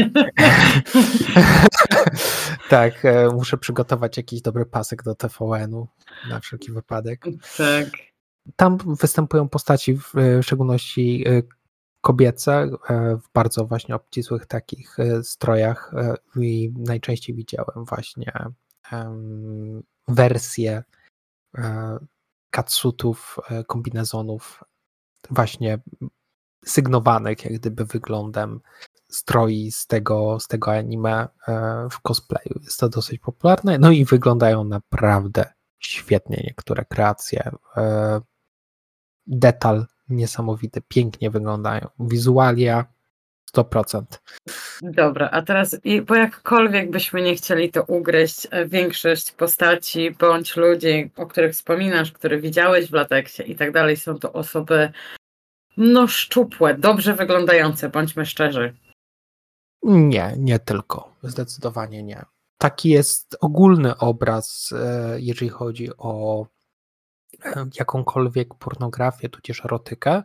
tak, 2.69 3.05
e, 3.05 3.29
muszę 3.29 3.59
przygotować 3.59 4.17
jakiś 4.17 4.43
dobry 4.43 4.67
pasek 4.67 5.03
do 5.03 5.15
TVN-u 5.15 5.89
na 6.29 6.41
wszelki 6.41 6.73
wypadek. 6.73 7.25
Tak. 7.57 7.89
Tam 8.57 8.79
występują 9.01 9.49
postaci, 9.49 9.97
w, 9.97 10.13
w 10.15 10.43
szczególności 10.43 11.25
e, 11.29 11.43
kobiece, 12.01 12.53
e, 12.53 13.17
w 13.17 13.33
bardzo 13.35 13.67
właśnie 13.67 13.95
obcisłych 13.95 14.47
takich 14.47 14.97
strojach 15.23 15.93
i 16.37 16.73
najczęściej 16.77 17.37
widziałem 17.37 17.85
właśnie 17.89 18.33
wersje 20.09 20.83
katsutów, 22.51 23.39
kombinezonów 23.67 24.65
właśnie 25.31 25.79
sygnowanych 26.65 27.45
jak 27.45 27.55
gdyby 27.55 27.85
wyglądem 27.85 28.61
stroi 29.09 29.71
z 29.71 29.87
tego, 29.87 30.41
z 30.41 30.49
tego 30.49 30.73
anime 30.73 31.29
e, 31.49 31.89
w 31.91 32.01
cosplayu. 32.01 32.61
Jest 32.65 32.81
to 32.81 32.89
dosyć 32.89 33.21
popularne, 33.21 33.79
no 33.79 33.91
i 33.91 34.05
wyglądają 34.05 34.65
naprawdę 34.65 35.45
świetnie 35.79 36.43
niektóre 36.47 36.85
kreacje. 36.85 37.51
E, 37.77 38.21
detal 39.27 39.87
niesamowity, 40.09 40.83
pięknie 40.89 41.31
wyglądają. 41.31 41.89
Wizualia 42.01 42.85
100%. 43.57 44.03
Dobra, 44.83 45.29
a 45.31 45.43
teraz, 45.43 45.77
bo 46.07 46.15
jakkolwiek 46.15 46.91
byśmy 46.91 47.23
nie 47.23 47.35
chcieli 47.35 47.71
to 47.71 47.83
ugryźć, 47.83 48.47
e, 48.51 48.67
większość 48.67 49.33
postaci 49.33 50.11
bądź 50.11 50.57
ludzi, 50.57 51.11
o 51.17 51.27
których 51.27 51.53
wspominasz, 51.53 52.13
które 52.13 52.39
widziałeś 52.39 52.91
w 52.91 52.93
lateksie 52.93 53.43
i 53.43 53.57
tak 53.57 53.73
dalej, 53.73 53.97
są 53.97 54.19
to 54.19 54.33
osoby 54.33 54.93
no 55.77 56.07
szczupłe, 56.09 56.75
dobrze 56.75 57.15
wyglądające, 57.15 57.89
bądźmy 57.89 58.27
szczerzy. 58.27 58.77
Nie, 59.83 60.35
nie 60.39 60.59
tylko. 60.59 61.13
Zdecydowanie 61.23 62.03
nie. 62.03 62.25
Taki 62.59 62.89
jest 62.89 63.37
ogólny 63.41 63.97
obraz, 63.97 64.73
e, 64.73 65.21
jeżeli 65.21 65.49
chodzi 65.49 65.89
o 65.99 66.47
e, 67.45 67.67
jakąkolwiek 67.79 68.55
pornografię, 68.55 69.29
tudzież 69.29 69.65
erotykę, 69.65 70.23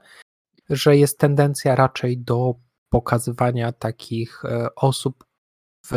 że 0.70 0.98
jest 0.98 1.20
tendencja 1.20 1.76
raczej 1.76 2.18
do 2.18 2.56
pokazywania 2.90 3.72
takich 3.72 4.46
e, 4.46 4.76
osób 4.76 5.26
w 5.86 5.92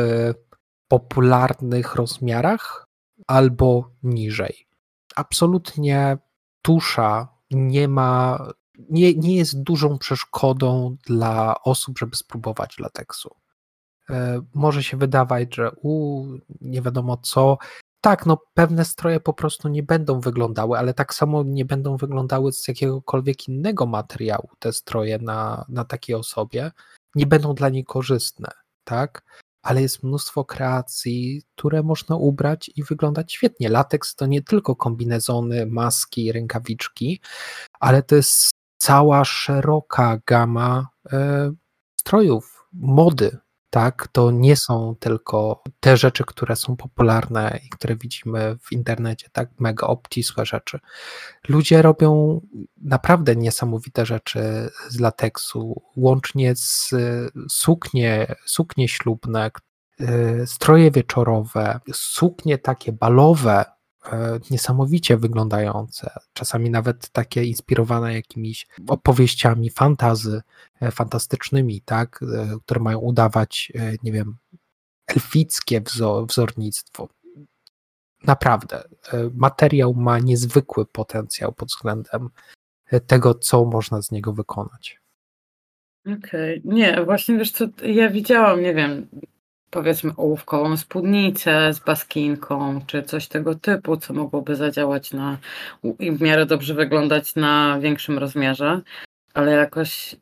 popularnych 0.88 1.94
rozmiarach 1.94 2.86
albo 3.26 3.90
niżej. 4.02 4.66
Absolutnie 5.16 6.18
tusza 6.62 7.28
nie 7.50 7.88
ma 7.88 8.38
nie, 8.90 9.14
nie 9.14 9.36
jest 9.36 9.62
dużą 9.62 9.98
przeszkodą 9.98 10.96
dla 11.06 11.62
osób, 11.64 11.98
żeby 11.98 12.16
spróbować 12.16 12.78
lateksu. 12.78 13.30
E, 14.10 14.42
może 14.54 14.82
się 14.82 14.96
wydawać, 14.96 15.54
że 15.54 15.70
u, 15.82 16.24
nie 16.60 16.82
wiadomo 16.82 17.16
co. 17.16 17.58
Tak, 18.00 18.26
no 18.26 18.38
pewne 18.54 18.84
stroje 18.84 19.20
po 19.20 19.32
prostu 19.32 19.68
nie 19.68 19.82
będą 19.82 20.20
wyglądały, 20.20 20.78
ale 20.78 20.94
tak 20.94 21.14
samo 21.14 21.42
nie 21.42 21.64
będą 21.64 21.96
wyglądały 21.96 22.52
z 22.52 22.68
jakiegokolwiek 22.68 23.48
innego 23.48 23.86
materiału 23.86 24.48
te 24.58 24.72
stroje 24.72 25.18
na, 25.18 25.64
na 25.68 25.84
takiej 25.84 26.16
osobie. 26.16 26.70
Nie 27.14 27.26
będą 27.26 27.54
dla 27.54 27.68
niej 27.68 27.84
korzystne, 27.84 28.48
tak? 28.84 29.22
ale 29.62 29.82
jest 29.82 30.02
mnóstwo 30.02 30.44
kreacji, 30.44 31.42
które 31.56 31.82
można 31.82 32.16
ubrać 32.16 32.70
i 32.76 32.84
wyglądać 32.84 33.32
świetnie. 33.32 33.68
Lateks 33.68 34.14
to 34.14 34.26
nie 34.26 34.42
tylko 34.42 34.76
kombinezony, 34.76 35.66
maski, 35.66 36.32
rękawiczki, 36.32 37.20
ale 37.80 38.02
to 38.02 38.16
jest 38.16 38.50
cała 38.80 39.24
szeroka 39.24 40.18
gama 40.26 40.88
e, 41.12 41.52
strojów, 41.96 42.64
mody, 42.72 43.38
tak, 43.70 44.08
to 44.12 44.30
nie 44.30 44.56
są 44.56 44.94
tylko 45.00 45.62
te 45.80 45.96
rzeczy, 45.96 46.24
które 46.24 46.56
są 46.56 46.76
popularne 46.76 47.60
i 47.66 47.68
które 47.68 47.96
widzimy 47.96 48.56
w 48.62 48.72
internecie, 48.72 49.28
tak, 49.32 49.48
mega 49.58 49.86
obcisłe 49.86 50.46
rzeczy. 50.46 50.78
Ludzie 51.48 51.82
robią 51.82 52.40
naprawdę 52.76 53.36
niesamowite 53.36 54.06
rzeczy 54.06 54.70
z 54.88 55.00
lateksu, 55.00 55.82
łącznie 55.96 56.54
z 56.56 56.90
suknie, 57.50 58.34
suknie 58.46 58.88
ślubne, 58.88 59.50
y, 60.00 60.46
stroje 60.46 60.90
wieczorowe, 60.90 61.80
suknie 61.92 62.58
takie 62.58 62.92
balowe, 62.92 63.64
E, 63.64 63.79
niesamowicie 64.50 65.16
wyglądające, 65.16 66.10
czasami 66.32 66.70
nawet 66.70 67.08
takie 67.08 67.44
inspirowane 67.44 68.14
jakimiś 68.14 68.66
opowieściami 68.88 69.70
fantazy, 69.70 70.42
e, 70.80 70.90
fantastycznymi, 70.90 71.80
tak, 71.80 72.20
e, 72.22 72.58
które 72.64 72.80
mają 72.80 72.98
udawać, 72.98 73.72
nie 74.02 74.12
wiem, 74.12 74.36
elfickie 75.06 75.82
wzornictwo. 76.28 77.08
Naprawdę, 78.24 78.84
materiał 79.34 79.94
ma 79.94 80.18
niezwykły 80.18 80.86
potencjał 80.86 81.52
pod 81.52 81.68
względem 81.68 82.30
tego, 83.06 83.34
co 83.34 83.64
można 83.64 84.02
z 84.02 84.10
niego 84.10 84.32
wykonać. 84.32 85.00
Okej, 86.06 86.18
okay. 86.58 86.60
nie, 86.64 87.04
właśnie 87.04 87.38
wiesz 87.38 87.50
co, 87.50 87.64
ja 87.82 88.10
widziałam, 88.10 88.62
nie 88.62 88.74
wiem, 88.74 89.06
powiedzmy 89.70 90.12
ołówkową 90.16 90.76
spódnicę 90.76 91.74
z 91.74 91.78
baskinką, 91.78 92.80
czy 92.86 93.02
coś 93.02 93.28
tego 93.28 93.54
typu, 93.54 93.96
co 93.96 94.14
mogłoby 94.14 94.56
zadziałać 94.56 95.12
na 95.12 95.38
i 95.98 96.12
w 96.12 96.22
miarę 96.22 96.46
dobrze 96.46 96.74
wyglądać 96.74 97.34
na 97.34 97.78
większym 97.80 98.18
rozmiarze, 98.18 98.80
ale 99.34 99.52
jakoś 99.52 100.16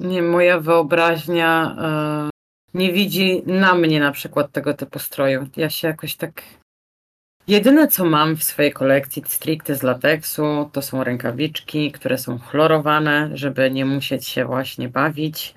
nie 0.00 0.22
moja 0.22 0.60
wyobraźnia 0.60 1.76
e, 1.80 2.30
nie 2.74 2.92
widzi 2.92 3.42
na 3.46 3.74
mnie 3.74 4.00
na 4.00 4.12
przykład 4.12 4.52
tego 4.52 4.74
typu 4.74 4.98
stroju. 4.98 5.46
Ja 5.56 5.70
się 5.70 5.88
jakoś 5.88 6.16
tak 6.16 6.42
Jedyne 7.48 7.88
co 7.88 8.04
mam 8.04 8.36
w 8.36 8.44
swojej 8.44 8.72
kolekcji 8.72 9.22
stricte 9.26 9.74
z 9.74 9.82
lateksu 9.82 10.70
to 10.72 10.82
są 10.82 11.04
rękawiczki, 11.04 11.92
które 11.92 12.18
są 12.18 12.38
chlorowane, 12.38 13.30
żeby 13.34 13.70
nie 13.70 13.84
musieć 13.84 14.26
się 14.28 14.44
właśnie 14.44 14.88
bawić 14.88 15.54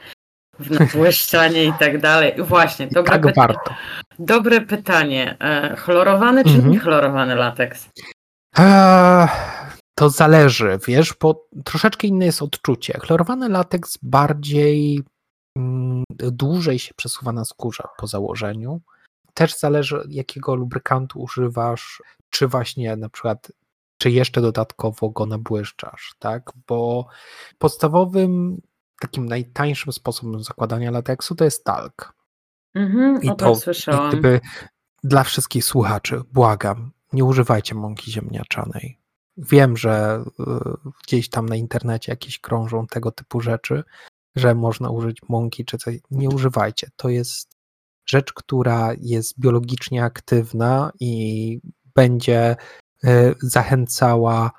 w 0.59 0.79
nabłyszczanie 0.79 1.65
i 1.65 1.73
tak 1.79 2.01
dalej. 2.01 2.33
Właśnie, 2.37 2.87
dobre, 2.87 3.11
tak 3.11 3.21
pyta 3.21 3.41
warto. 3.41 3.73
dobre 4.19 4.61
pytanie. 4.61 5.37
E, 5.39 5.75
chlorowany 5.75 6.43
czy 6.43 6.49
mhm. 6.49 6.71
niechlorowany 6.71 7.35
lateks? 7.35 7.89
Eee, 8.57 9.27
to 9.95 10.09
zależy, 10.09 10.79
wiesz, 10.87 11.13
bo 11.21 11.47
troszeczkę 11.65 12.07
inne 12.07 12.25
jest 12.25 12.41
odczucie. 12.41 12.99
Chlorowany 12.99 13.49
lateks 13.49 13.97
bardziej 14.01 15.03
mm, 15.57 16.03
dłużej 16.19 16.79
się 16.79 16.93
przesuwa 16.93 17.31
na 17.31 17.45
skórze 17.45 17.83
po 17.97 18.07
założeniu. 18.07 18.81
Też 19.33 19.57
zależy, 19.57 20.03
jakiego 20.09 20.55
lubrykantu 20.55 21.21
używasz, 21.21 22.01
czy 22.29 22.47
właśnie 22.47 22.95
na 22.95 23.09
przykład 23.09 23.51
czy 23.97 24.11
jeszcze 24.11 24.41
dodatkowo 24.41 25.09
go 25.09 25.25
nabłyszczasz, 25.25 26.13
tak? 26.19 26.51
Bo 26.67 27.05
podstawowym 27.57 28.61
takim 29.01 29.25
najtańszym 29.25 29.93
sposobem 29.93 30.43
zakładania 30.43 30.91
lateksu 30.91 31.35
to 31.35 31.43
jest 31.43 31.63
talk. 31.63 32.13
Mhm, 32.75 33.21
I 33.21 33.35
to 33.35 33.55
słyszałam. 33.55 34.09
gdyby 34.09 34.39
dla 35.03 35.23
wszystkich 35.23 35.65
słuchaczy, 35.65 36.21
błagam, 36.33 36.91
nie 37.13 37.25
używajcie 37.25 37.75
mąki 37.75 38.11
ziemniaczanej. 38.11 38.97
Wiem, 39.37 39.77
że 39.77 40.23
y, 40.39 40.43
gdzieś 41.03 41.29
tam 41.29 41.49
na 41.49 41.55
internecie 41.55 42.11
jakieś 42.11 42.39
krążą 42.39 42.87
tego 42.87 43.11
typu 43.11 43.41
rzeczy, 43.41 43.83
że 44.35 44.55
można 44.55 44.89
użyć 44.89 45.21
mąki 45.29 45.65
czy 45.65 45.77
coś. 45.77 45.95
Nie 46.11 46.29
używajcie. 46.29 46.89
To 46.95 47.09
jest 47.09 47.51
rzecz, 48.05 48.33
która 48.33 48.91
jest 48.99 49.39
biologicznie 49.39 50.03
aktywna 50.03 50.91
i 50.99 51.59
będzie 51.95 52.55
y, 53.03 53.35
zachęcała 53.41 54.51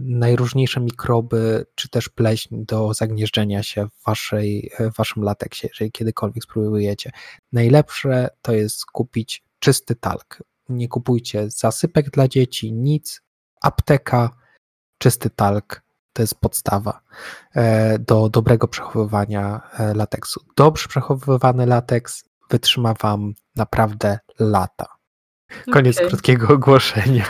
najróżniejsze 0.00 0.80
mikroby, 0.80 1.66
czy 1.74 1.88
też 1.88 2.08
pleśń 2.08 2.64
do 2.64 2.94
zagnieżdżenia 2.94 3.62
się 3.62 3.86
w, 3.86 4.04
waszej, 4.06 4.70
w 4.78 4.96
waszym 4.96 5.22
lateksie, 5.22 5.68
jeżeli 5.68 5.92
kiedykolwiek 5.92 6.44
spróbujecie. 6.44 7.10
Najlepsze 7.52 8.28
to 8.42 8.52
jest 8.52 8.84
kupić 8.84 9.44
czysty 9.58 9.94
talk. 9.94 10.42
Nie 10.68 10.88
kupujcie 10.88 11.50
zasypek 11.50 12.10
dla 12.10 12.28
dzieci, 12.28 12.72
nic. 12.72 13.22
Apteka, 13.62 14.30
czysty 14.98 15.30
talk 15.30 15.82
to 16.12 16.22
jest 16.22 16.34
podstawa 16.34 17.00
e, 17.54 17.98
do 17.98 18.28
dobrego 18.28 18.68
przechowywania 18.68 19.60
e, 19.78 19.94
lateksu. 19.94 20.44
Dobrze 20.56 20.88
przechowywany 20.88 21.66
lateks 21.66 22.24
wytrzyma 22.50 22.94
Wam 23.02 23.34
naprawdę 23.56 24.18
lata. 24.38 24.99
Koniec 25.72 25.96
okay. 25.96 26.08
krótkiego 26.08 26.48
ogłoszenia, 26.54 27.26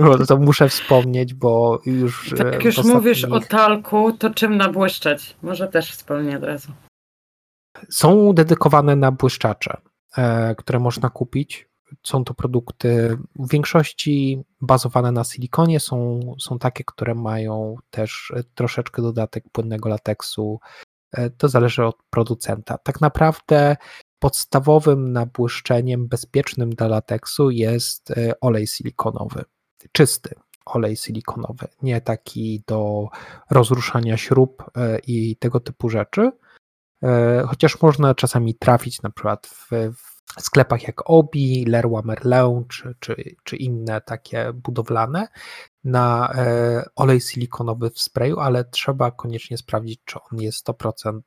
bo 0.00 0.26
to 0.26 0.36
muszę 0.36 0.68
wspomnieć, 0.68 1.34
bo 1.34 1.80
już. 1.86 2.34
Tak 2.36 2.52
jak 2.52 2.64
już 2.64 2.78
ostatnich... 2.78 2.94
mówisz 2.94 3.24
o 3.24 3.40
talku, 3.40 4.12
to 4.12 4.30
czym 4.30 4.56
nabłyszczać? 4.56 5.36
Może 5.42 5.68
też 5.68 5.92
wspomnę 5.92 6.36
od 6.36 6.44
razu. 6.44 6.72
Są 7.90 8.32
dedykowane 8.32 8.96
na 8.96 9.12
błyszczacze, 9.12 9.76
e, 10.16 10.54
które 10.54 10.78
można 10.78 11.10
kupić. 11.10 11.68
Są 12.02 12.24
to 12.24 12.34
produkty 12.34 13.18
w 13.36 13.50
większości 13.50 14.44
bazowane 14.60 15.12
na 15.12 15.24
silikonie, 15.24 15.80
są, 15.80 16.20
są 16.40 16.58
takie, 16.58 16.84
które 16.84 17.14
mają 17.14 17.76
też 17.90 18.32
troszeczkę 18.54 19.02
dodatek 19.02 19.44
płynnego 19.52 19.88
lateksu. 19.88 20.60
E, 21.12 21.30
to 21.30 21.48
zależy 21.48 21.84
od 21.84 21.96
producenta. 22.10 22.78
Tak 22.78 23.00
naprawdę 23.00 23.76
podstawowym 24.24 25.12
nabłyszczeniem 25.12 26.08
bezpiecznym 26.08 26.70
dla 26.70 26.88
lateksu 26.88 27.50
jest 27.50 28.10
e, 28.10 28.40
olej 28.40 28.66
silikonowy, 28.66 29.44
czysty 29.92 30.34
olej 30.66 30.96
silikonowy, 30.96 31.68
nie 31.82 32.00
taki 32.00 32.62
do 32.66 33.08
rozruszania 33.50 34.16
śrub 34.16 34.64
e, 34.76 34.98
i 34.98 35.36
tego 35.36 35.60
typu 35.60 35.88
rzeczy. 35.88 36.30
E, 37.02 37.42
chociaż 37.48 37.82
można 37.82 38.14
czasami 38.14 38.54
trafić 38.54 39.02
na 39.02 39.10
przykład 39.10 39.46
w, 39.46 39.70
w 40.36 40.42
sklepach 40.42 40.82
jak 40.82 41.10
Obi, 41.10 41.64
Leroy 41.64 42.02
Merlin 42.04 42.64
czy, 42.68 42.94
czy, 43.00 43.16
czy 43.44 43.56
inne 43.56 44.00
takie 44.00 44.52
budowlane 44.52 45.28
na 45.84 46.34
olej 46.96 47.20
silikonowy 47.20 47.90
w 47.90 47.98
sprayu, 47.98 48.40
ale 48.40 48.64
trzeba 48.64 49.10
koniecznie 49.10 49.58
sprawdzić, 49.58 50.00
czy 50.04 50.18
on 50.32 50.40
jest 50.40 50.68
100% 50.68 51.20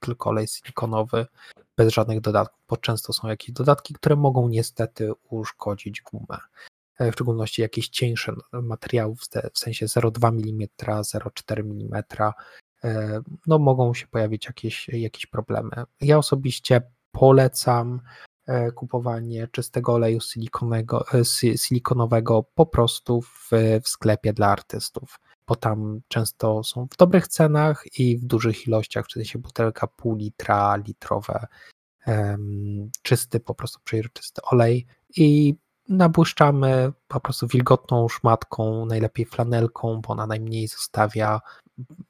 tylko 0.00 0.30
olej 0.30 0.46
silikonowy, 0.46 1.26
bez 1.76 1.92
żadnych 1.92 2.20
dodatków, 2.20 2.64
bo 2.68 2.76
często 2.76 3.12
są 3.12 3.28
jakieś 3.28 3.52
dodatki, 3.52 3.94
które 3.94 4.16
mogą 4.16 4.48
niestety 4.48 5.12
uszkodzić 5.30 6.02
gumę. 6.02 6.38
E, 6.98 7.10
w 7.10 7.14
szczególności 7.14 7.62
jakieś 7.62 7.88
cieńsze 7.88 8.32
materiały 8.52 9.14
w 9.54 9.58
sensie 9.58 9.86
0,2 9.86 10.28
mm, 10.28 10.68
0,4 10.78 11.60
mm, 11.60 12.02
no 13.46 13.58
mogą 13.58 13.94
się 13.94 14.06
pojawić 14.06 14.46
jakieś, 14.46 14.88
jakieś 14.88 15.26
problemy. 15.26 15.70
Ja 16.00 16.18
osobiście 16.18 16.82
polecam 17.12 18.00
e, 18.46 18.72
kupowanie 18.72 19.48
czystego 19.52 19.92
oleju 19.92 20.18
e, 21.12 21.24
silikonowego 21.56 22.42
po 22.54 22.66
prostu 22.66 23.22
w, 23.22 23.50
w 23.82 23.88
sklepie 23.88 24.32
dla 24.32 24.48
artystów, 24.48 25.18
bo 25.46 25.56
tam 25.56 26.00
często 26.08 26.64
są 26.64 26.86
w 26.86 26.96
dobrych 26.96 27.28
cenach 27.28 27.84
i 27.98 28.18
w 28.18 28.24
dużych 28.24 28.66
ilościach, 28.66 29.06
w 29.06 29.12
sensie 29.12 29.38
butelka 29.38 29.86
pół 29.86 30.16
litra, 30.16 30.76
litrowe, 30.76 31.46
czysty, 33.02 33.40
po 33.40 33.54
prostu 33.54 33.80
przejrzysty 33.84 34.42
olej 34.42 34.86
i 35.16 35.54
nabłyszczamy 35.88 36.92
po 37.08 37.20
prostu 37.20 37.46
wilgotną 37.46 38.08
szmatką, 38.08 38.86
najlepiej 38.86 39.26
flanelką, 39.26 40.00
bo 40.00 40.12
ona 40.12 40.26
najmniej 40.26 40.68
zostawia 40.68 41.40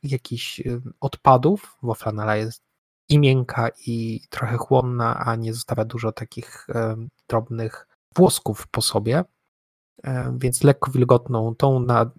jakichś 0.03 0.62
odpadów, 1.01 1.77
bo 1.83 1.94
flanela 1.94 2.37
jest 2.37 2.62
i 3.09 3.18
miękka, 3.18 3.68
i 3.87 4.20
trochę 4.31 4.57
chłonna, 4.57 5.16
a 5.18 5.37
nie 5.37 5.55
zostawia 5.55 5.85
dużo 5.85 6.12
takich 6.12 6.66
drobnych 7.29 7.88
włosków 8.16 8.66
po 8.70 8.83
sobie. 8.83 9.25
Więc 10.38 10.64
lekko 10.64 10.90
wilgotną 10.90 11.55
tą 11.55 11.81
na, 11.81 12.11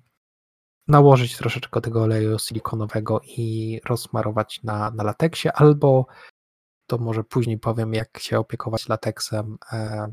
nałożyć 0.88 1.38
troszeczkę 1.38 1.82
tego 1.82 2.02
oleju 2.02 2.39
silikonowego 2.39 3.21
i 3.23 3.80
rozmarować 3.86 4.63
na, 4.63 4.91
na 4.91 5.04
lateksie, 5.04 5.50
albo 5.54 6.06
to 6.88 6.97
może 6.97 7.23
później 7.23 7.58
powiem, 7.58 7.93
jak 7.93 8.19
się 8.19 8.39
opiekować 8.39 8.89
lateksem. 8.89 9.58
E, 9.71 10.08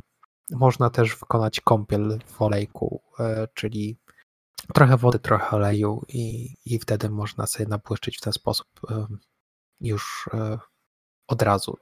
można 0.50 0.90
też 0.90 1.16
wykonać 1.16 1.60
kąpiel 1.60 2.18
w 2.26 2.42
olejku, 2.42 3.02
e, 3.20 3.48
czyli 3.54 3.98
trochę 4.74 4.96
wody, 4.96 5.18
trochę 5.18 5.56
oleju 5.56 6.02
i, 6.08 6.54
i 6.66 6.78
wtedy 6.78 7.10
można 7.10 7.46
sobie 7.46 7.68
nabłyszczyć 7.68 8.18
w 8.18 8.20
ten 8.20 8.32
sposób 8.32 8.66
e, 8.90 9.06
już 9.80 10.28
od 11.28 11.42
razu. 11.42 11.76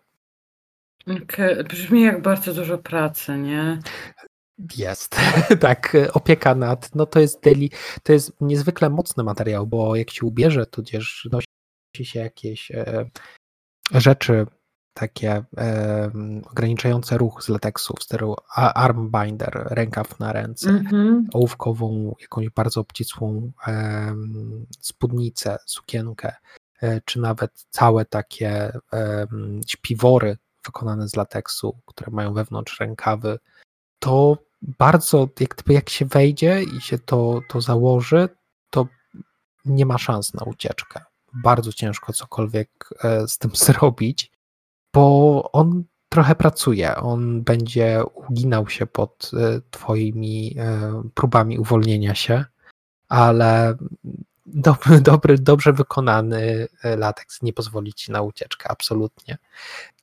Okay. 1.23 1.65
Brzmi 1.65 2.03
jak 2.03 2.23
bardzo 2.23 2.55
dużo 2.55 2.79
pracy, 2.79 3.39
nie? 3.39 3.79
Jest, 4.77 5.17
tak, 5.61 5.97
opieka 6.12 6.55
nad, 6.55 6.95
no 6.95 7.07
to 7.07 7.21
jest 7.21 7.41
deli, 7.43 7.71
to 8.03 8.12
jest 8.12 8.41
niezwykle 8.41 8.91
mocny 8.91 9.25
materiał, 9.25 9.67
bo 9.67 9.97
jak 9.97 10.11
się 10.11 10.27
ubierze, 10.27 10.67
tudzież 10.67 11.29
nosi 11.33 12.05
się 12.05 12.21
jakieś 12.21 12.71
e, 12.71 13.11
rzeczy 13.91 14.47
takie 14.95 15.45
e, 15.57 16.11
ograniczające 16.51 17.19
ruch 17.19 17.43
z 17.43 17.49
lateksu 17.49 17.95
w 18.01 18.03
stylu 18.03 18.37
armbinder, 18.55 19.67
rękaw 19.71 20.19
na 20.19 20.33
ręce, 20.33 20.71
mm-hmm. 20.71 21.23
ołówkową, 21.33 22.15
jakąś 22.21 22.51
bardzo 22.51 22.81
obcisłą 22.81 23.53
e, 23.67 24.15
spódnicę, 24.81 25.59
sukienkę, 25.67 26.35
e, 26.83 27.01
czy 27.01 27.21
nawet 27.21 27.67
całe 27.71 28.05
takie 28.05 28.73
śpiwory 29.67 30.37
wykonane 30.65 31.09
z 31.09 31.17
lateksu, 31.17 31.79
które 31.87 32.11
mają 32.11 32.35
wewnątrz 32.35 32.81
rękawy, 32.81 33.38
to 34.03 34.38
bardzo, 34.62 35.29
jak, 35.41 35.62
jak 35.67 35.91
się 35.91 36.07
wejdzie 36.07 36.62
i 36.62 36.81
się 36.81 36.99
to, 36.99 37.41
to 37.49 37.61
założy, 37.61 38.29
to 38.71 38.87
nie 39.65 39.87
ma 39.87 39.99
szans 39.99 40.35
na 40.35 40.45
ucieczkę. 40.45 41.01
Bardzo 41.33 41.73
ciężko 41.73 42.12
cokolwiek 42.12 42.88
e, 43.05 43.29
z 43.29 43.38
tym 43.38 43.51
zrobić, 43.67 44.33
bo 44.95 45.51
on 45.53 45.85
trochę 46.09 46.35
pracuje. 46.35 46.97
On 46.97 47.43
będzie 47.43 48.03
uginał 48.15 48.69
się 48.69 48.87
pod 48.87 49.31
e, 49.35 49.61
Twoimi 49.71 50.57
e, 50.59 51.03
próbami 51.15 51.59
uwolnienia 51.59 52.15
się, 52.15 52.45
ale 53.09 53.77
dobry, 54.47 55.01
dobry, 55.11 55.38
dobrze 55.38 55.73
wykonany 55.73 56.69
lateks 56.85 57.43
nie 57.43 57.53
pozwoli 57.53 57.95
Ci 57.95 58.12
na 58.12 58.23
ucieczkę, 58.23 58.71
absolutnie. 58.71 59.38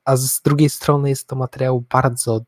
A 0.05 0.17
z 0.17 0.41
drugiej 0.41 0.69
strony 0.69 1.09
jest 1.09 1.27
to 1.27 1.35
materiał 1.35 1.81
bardzo 1.81 2.41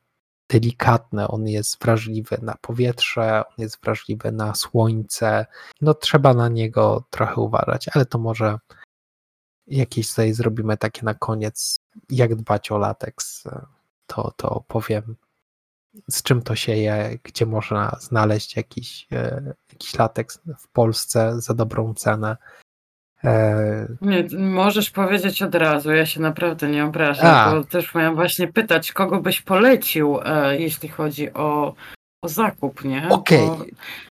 delikatny, 0.52 1.28
on 1.28 1.48
jest 1.48 1.84
wrażliwy 1.84 2.38
na 2.42 2.56
powietrze, 2.62 3.44
on 3.48 3.56
jest 3.58 3.82
wrażliwy 3.84 4.32
na 4.32 4.56
słońce. 4.56 5.46
No 5.82 5.94
trzeba 5.94 6.34
na 6.34 6.50
niego 6.50 7.04
trochę 7.10 7.36
uważać, 7.42 7.86
ale 7.94 8.06
to 8.06 8.18
może 8.18 8.60
jakieś 9.68 10.10
sobie 10.10 10.34
zrobimy 10.34 10.78
takie 10.78 11.06
na 11.06 11.14
koniec, 11.14 11.80
jak 12.10 12.36
dbać 12.36 12.72
o 12.72 12.78
lateks. 12.78 13.44
To, 14.08 14.32
to 14.38 14.50
opowiem, 14.50 15.16
z 16.10 16.24
czym 16.24 16.42
to 16.42 16.56
się 16.56 16.76
je, 16.76 17.20
gdzie 17.24 17.46
można 17.46 17.98
znaleźć 18.02 18.56
jakiś, 18.56 19.08
e, 19.12 19.54
jakiś 19.72 19.96
lateks 19.96 20.40
w 20.58 20.68
Polsce 20.68 21.42
za 21.42 21.54
dobrą 21.54 21.94
cenę. 21.94 22.38
E, 23.24 23.88
nie, 24.02 24.28
możesz 24.38 24.92
powiedzieć 24.92 25.42
od 25.42 25.56
razu, 25.56 25.92
ja 25.92 26.06
się 26.06 26.22
naprawdę 26.22 26.70
nie 26.70 26.86
obrażam, 26.86 27.26
A. 27.26 27.52
bo 27.52 27.64
też 27.64 27.96
miałam 27.96 28.16
właśnie 28.16 28.48
pytać, 28.48 28.92
kogo 28.92 29.22
byś 29.22 29.42
polecił, 29.42 30.20
e, 30.26 30.60
jeśli 30.60 30.90
chodzi 30.90 31.34
o, 31.34 31.74
o 32.22 32.30
zakup, 32.30 32.84
nie? 32.84 33.10
Okej. 33.10 33.50
Okay. 33.50 33.72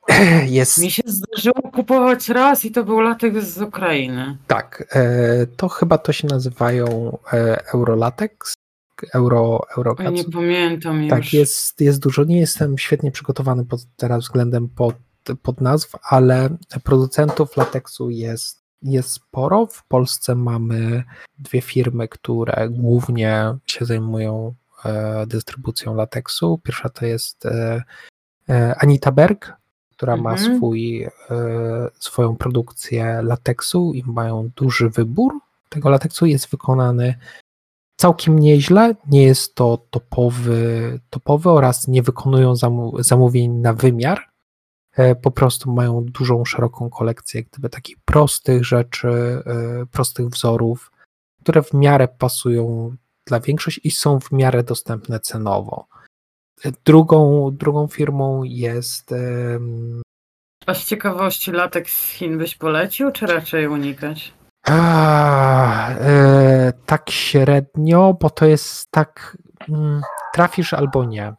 Jest... 0.45 0.77
Mi 0.77 0.91
się 0.91 1.03
zdarzyło 1.05 1.71
kupować 1.73 2.29
raz 2.29 2.65
i 2.65 2.71
to 2.71 2.83
był 2.83 2.99
latek 2.99 3.41
z 3.41 3.61
Ukrainy. 3.61 4.37
Tak, 4.47 4.83
e, 4.91 5.47
to 5.57 5.69
chyba 5.69 5.97
to 5.97 6.13
się 6.13 6.27
nazywają 6.27 7.17
Eurolatex, 7.73 8.53
Euro, 9.13 9.61
Euro 9.77 9.95
Nie 10.11 10.23
pamiętam 10.23 11.07
Tak, 11.09 11.33
jest, 11.33 11.81
jest 11.81 11.99
dużo. 11.99 12.23
Nie 12.23 12.39
jestem 12.39 12.77
świetnie 12.77 13.11
przygotowany 13.11 13.65
pod, 13.65 13.81
teraz 13.95 14.23
względem 14.23 14.69
pod, 14.69 14.95
pod 15.41 15.61
nazw, 15.61 15.95
ale 16.03 16.49
producentów 16.83 17.57
lateksu 17.57 18.09
jest 18.09 18.64
jest 18.91 19.11
sporo. 19.11 19.65
W 19.65 19.87
Polsce 19.87 20.35
mamy 20.35 21.03
dwie 21.39 21.61
firmy, 21.61 22.07
które 22.07 22.69
głównie 22.69 23.55
się 23.65 23.85
zajmują 23.85 24.53
e, 24.85 25.25
dystrybucją 25.27 25.95
lateksu. 25.95 26.59
Pierwsza 26.63 26.89
to 26.89 27.05
jest 27.05 27.45
e, 27.45 27.83
e, 28.49 28.75
Anita 28.79 29.11
Berg, 29.11 29.53
która 29.91 30.13
mhm. 30.13 30.33
ma 30.33 30.55
swój, 30.57 31.07
swoją 31.99 32.35
produkcję 32.35 33.21
lateksu 33.23 33.93
i 33.93 34.03
mają 34.03 34.49
duży 34.55 34.89
wybór 34.89 35.33
tego 35.69 35.89
lateksu. 35.89 36.25
Jest 36.25 36.49
wykonany 36.49 37.15
całkiem 37.95 38.39
nieźle. 38.39 38.95
Nie 39.11 39.23
jest 39.23 39.55
to 39.55 39.77
topowy, 39.89 40.99
topowy 41.09 41.49
oraz 41.49 41.87
nie 41.87 42.03
wykonują 42.03 42.53
zamówień 42.99 43.51
na 43.51 43.73
wymiar, 43.73 44.34
po 45.21 45.31
prostu 45.31 45.71
mają 45.71 46.05
dużą, 46.05 46.45
szeroką 46.45 46.89
kolekcję 46.89 47.43
gdyby 47.43 47.69
takich 47.69 47.97
prostych 48.05 48.65
rzeczy, 48.65 49.07
e, 49.07 49.85
prostych 49.91 50.27
wzorów, 50.27 50.91
które 51.41 51.63
w 51.63 51.73
miarę 51.73 52.07
pasują 52.07 52.95
dla 53.27 53.39
większości 53.39 53.87
i 53.87 53.91
są 53.91 54.19
w 54.19 54.31
miarę 54.31 54.63
dostępne 54.63 55.19
cenowo. 55.19 55.87
E, 56.65 56.71
drugą, 56.85 57.51
drugą 57.51 57.87
firmą 57.87 58.43
jest. 58.43 59.13
A 60.65 60.73
z 60.73 60.85
ciekawości 60.85 61.51
latek 61.51 61.89
z 61.89 62.09
Chin 62.09 62.37
byś 62.37 62.55
polecił, 62.55 63.11
czy 63.11 63.25
raczej 63.25 63.67
unikać? 63.67 64.33
A, 64.67 65.89
e, 65.89 66.73
tak 66.85 67.09
średnio, 67.09 68.17
bo 68.21 68.29
to 68.29 68.45
jest 68.45 68.91
tak. 68.91 69.37
Mm, 69.69 70.01
trafisz 70.33 70.73
albo 70.73 71.05
nie 71.05 71.33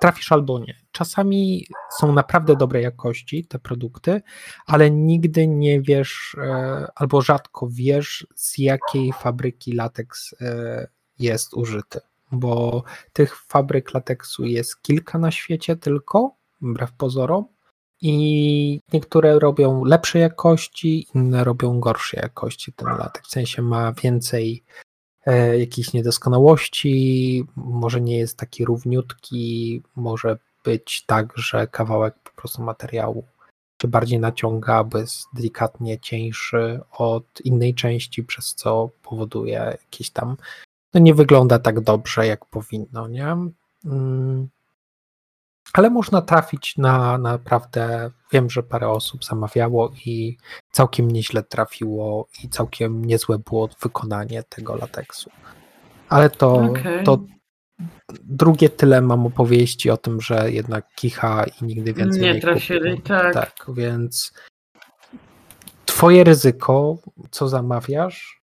trafisz 0.00 0.32
albo 0.32 0.58
nie. 0.58 0.74
Czasami 0.92 1.66
są 1.98 2.12
naprawdę 2.12 2.56
dobrej 2.56 2.82
jakości 2.82 3.44
te 3.44 3.58
produkty, 3.58 4.22
ale 4.66 4.90
nigdy 4.90 5.48
nie 5.48 5.80
wiesz 5.80 6.36
e, 6.38 6.86
albo 6.94 7.22
rzadko 7.22 7.68
wiesz, 7.70 8.26
z 8.34 8.58
jakiej 8.58 9.12
fabryki 9.12 9.72
lateks 9.72 10.34
e, 10.40 10.88
jest 11.18 11.54
użyty, 11.54 12.00
bo 12.32 12.82
tych 13.12 13.36
fabryk 13.36 13.94
lateksu 13.94 14.44
jest 14.44 14.82
kilka 14.82 15.18
na 15.18 15.30
świecie 15.30 15.76
tylko, 15.76 16.36
wbrew 16.60 16.92
pozorom, 16.92 17.44
i 18.04 18.80
niektóre 18.92 19.38
robią 19.38 19.84
lepszej 19.84 20.22
jakości, 20.22 21.06
inne 21.14 21.44
robią 21.44 21.80
gorszej 21.80 22.20
jakości 22.22 22.72
ten 22.72 22.88
latek. 22.88 23.24
W 23.26 23.30
sensie 23.30 23.62
ma 23.62 23.92
więcej 23.92 24.64
jakichś 25.58 25.92
niedoskonałości, 25.92 27.44
może 27.56 28.00
nie 28.00 28.18
jest 28.18 28.38
taki 28.38 28.64
równiutki, 28.64 29.82
może 29.96 30.38
być 30.64 31.04
tak, 31.06 31.32
że 31.36 31.66
kawałek 31.66 32.14
po 32.24 32.30
prostu 32.40 32.62
materiału 32.62 33.24
się 33.82 33.88
bardziej 33.88 34.18
naciąga, 34.18 34.84
bo 34.84 34.98
jest 34.98 35.26
delikatnie 35.34 35.98
cieńszy 35.98 36.80
od 36.90 37.40
innej 37.44 37.74
części, 37.74 38.24
przez 38.24 38.54
co 38.54 38.90
powoduje 39.02 39.76
jakieś 39.82 40.10
tam, 40.10 40.36
no 40.94 41.00
nie 41.00 41.14
wygląda 41.14 41.58
tak 41.58 41.80
dobrze, 41.80 42.26
jak 42.26 42.46
powinno, 42.46 43.08
nie? 43.08 43.36
Ale 45.72 45.90
można 45.90 46.22
trafić 46.22 46.76
na 46.76 47.18
naprawdę, 47.18 48.10
wiem, 48.32 48.50
że 48.50 48.62
parę 48.62 48.88
osób 48.88 49.24
zamawiało 49.24 49.92
i 50.06 50.36
całkiem 50.70 51.10
nieźle 51.10 51.42
trafiło 51.42 52.28
i 52.44 52.48
całkiem 52.48 53.04
niezłe 53.04 53.38
było 53.38 53.68
wykonanie 53.82 54.42
tego 54.42 54.76
lateksu. 54.76 55.30
Ale 56.08 56.30
to, 56.30 56.54
okay. 56.54 57.02
to 57.04 57.18
drugie 58.24 58.68
tyle 58.68 59.00
mam 59.00 59.26
opowieści 59.26 59.90
o 59.90 59.96
tym, 59.96 60.20
że 60.20 60.50
jednak 60.50 60.94
kicha 60.94 61.44
i 61.44 61.64
nigdy 61.64 61.92
więcej 61.94 62.22
nie, 62.22 62.34
nie 62.34 62.40
trafili. 62.40 63.02
Tak. 63.02 63.34
tak, 63.34 63.66
więc 63.74 64.32
twoje 65.84 66.24
ryzyko, 66.24 66.98
co 67.30 67.48
zamawiasz, 67.48 68.41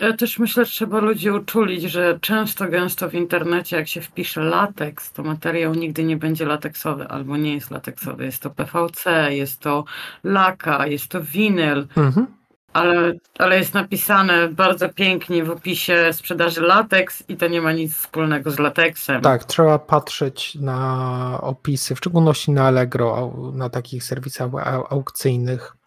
ja 0.00 0.12
też 0.12 0.38
myślę, 0.38 0.64
że 0.64 0.70
trzeba 0.70 1.00
ludzi 1.00 1.30
uczulić, 1.30 1.82
że 1.82 2.18
często, 2.20 2.68
gęsto 2.68 3.08
w 3.08 3.14
internecie, 3.14 3.76
jak 3.76 3.88
się 3.88 4.00
wpisze 4.00 4.40
lateks, 4.40 5.12
to 5.12 5.22
materiał 5.22 5.74
nigdy 5.74 6.04
nie 6.04 6.16
będzie 6.16 6.46
lateksowy 6.46 7.08
albo 7.08 7.36
nie 7.36 7.54
jest 7.54 7.70
lateksowy. 7.70 8.24
Jest 8.24 8.42
to 8.42 8.50
PVC, 8.50 9.34
jest 9.34 9.60
to 9.60 9.84
laka, 10.24 10.86
jest 10.86 11.08
to 11.08 11.20
winyl, 11.22 11.86
mhm. 11.96 12.26
ale, 12.72 13.14
ale 13.38 13.58
jest 13.58 13.74
napisane 13.74 14.48
bardzo 14.48 14.88
pięknie 14.88 15.44
w 15.44 15.50
opisie 15.50 16.12
sprzedaży 16.12 16.60
lateks 16.60 17.22
i 17.28 17.36
to 17.36 17.48
nie 17.48 17.60
ma 17.60 17.72
nic 17.72 17.94
wspólnego 17.94 18.50
z 18.50 18.58
lateksem. 18.58 19.22
Tak, 19.22 19.44
trzeba 19.44 19.78
patrzeć 19.78 20.54
na 20.54 21.38
opisy, 21.42 21.94
w 21.94 21.98
szczególności 21.98 22.50
na 22.50 22.66
Allegro, 22.66 23.32
na 23.54 23.70
takich 23.70 24.04
serwisach 24.04 24.50
aukcyjnych 24.90 25.77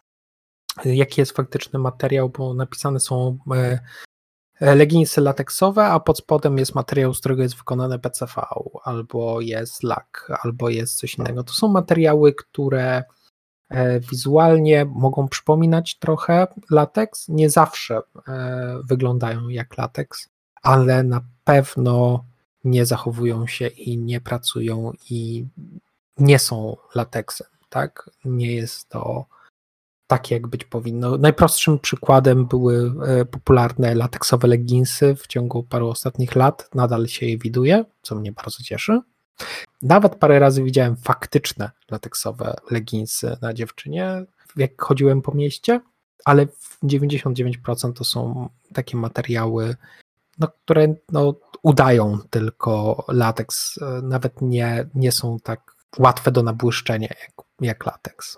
jaki 0.86 1.22
jest 1.22 1.32
faktyczny 1.32 1.80
materiał, 1.80 2.30
bo 2.30 2.54
napisane 2.54 3.00
są 3.00 3.38
e, 3.56 3.80
e, 4.60 4.76
leginsy 4.76 5.22
lateksowe, 5.22 5.86
a 5.86 6.00
pod 6.00 6.18
spodem 6.18 6.58
jest 6.58 6.76
materiał, 6.76 7.14
z 7.14 7.20
którego 7.20 7.44
jest 7.44 7.56
wykonane 7.56 8.00
PCV, 8.00 8.42
albo 8.84 9.42
jest 9.42 9.84
lak, 9.84 10.32
albo 10.44 10.70
jest 10.70 10.98
coś 10.98 11.18
innego. 11.18 11.44
To 11.44 11.54
są 11.54 11.68
materiały, 11.68 12.34
które 12.34 13.04
e, 13.70 14.00
wizualnie 14.00 14.86
mogą 14.86 15.28
przypominać 15.28 16.00
trochę 16.00 16.48
lateks. 16.70 17.28
Nie 17.28 17.50
zawsze 17.50 18.02
wyglądają 18.84 19.50
jak 19.50 19.78
lateks, 19.78 20.30
ale 20.62 21.04
na 21.04 21.22
pewno 21.44 22.26
nie 22.64 22.86
zachowują 22.86 23.48
się 23.48 23.68
i 23.68 23.98
nie 23.98 24.22
pracują 24.22 24.92
i 25.10 25.46
nie 26.18 26.40
są 26.40 26.78
lateksem, 26.96 27.48
tak? 27.70 28.10
Nie 28.26 28.56
jest 28.56 28.90
to 28.90 29.26
takie, 30.12 30.36
jak 30.36 30.48
być 30.48 30.64
powinno. 30.66 31.18
Najprostszym 31.18 31.80
przykładem 31.80 32.46
były 32.46 32.94
e, 33.08 33.26
popularne 33.26 33.96
lateksowe 33.96 34.48
leginsy 34.48 35.16
w 35.16 35.28
ciągu 35.28 35.64
paru 35.64 35.90
ostatnich 35.90 36.36
lat. 36.36 36.70
Nadal 36.76 37.08
się 37.08 37.26
je 37.26 37.38
widuje, 37.38 37.86
co 38.02 38.16
mnie 38.16 38.32
bardzo 38.32 38.64
cieszy. 38.64 39.00
Nawet 39.82 40.16
parę 40.16 40.40
razy 40.40 40.64
widziałem 40.64 40.96
faktyczne 40.96 41.72
lateksowe 41.92 42.56
leginsy 42.72 43.38
na 43.42 43.54
dziewczynie, 43.54 44.26
jak 44.56 44.82
chodziłem 44.82 45.22
po 45.22 45.32
mieście, 45.32 45.82
ale 46.26 46.48
99% 46.84 47.94
to 47.94 48.04
są 48.04 48.50
takie 48.74 48.98
materiały, 48.98 49.76
no, 50.40 50.48
które 50.48 50.96
no, 51.12 51.34
udają 51.62 52.18
tylko 52.30 53.06
lateks. 53.08 53.82
E, 53.82 54.02
nawet 54.02 54.42
nie, 54.42 54.88
nie 54.96 55.12
są 55.12 55.40
tak 55.44 55.76
łatwe 56.00 56.32
do 56.32 56.44
nabłyszczenia 56.44 57.08
jak, 57.08 57.32
jak 57.62 57.86
lateks. 57.86 58.38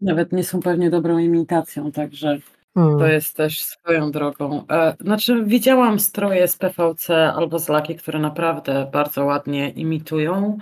Nawet 0.00 0.32
nie 0.32 0.44
są 0.44 0.60
pewnie 0.60 0.90
dobrą 0.90 1.18
imitacją, 1.18 1.92
także 1.92 2.38
to 2.74 2.80
mm. 2.80 3.10
jest 3.12 3.36
też 3.36 3.60
swoją 3.60 4.10
drogą. 4.10 4.66
E, 4.70 4.96
znaczy, 5.00 5.44
widziałam 5.44 6.00
stroje 6.00 6.48
z 6.48 6.56
PVC 6.56 7.32
albo 7.32 7.58
z 7.58 7.68
laki, 7.68 7.96
które 7.96 8.18
naprawdę 8.18 8.90
bardzo 8.92 9.24
ładnie 9.24 9.70
imitują, 9.70 10.58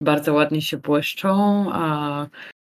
bardzo 0.00 0.32
ładnie 0.32 0.62
się 0.62 0.76
błyszczą, 0.76 1.66
a 1.72 2.26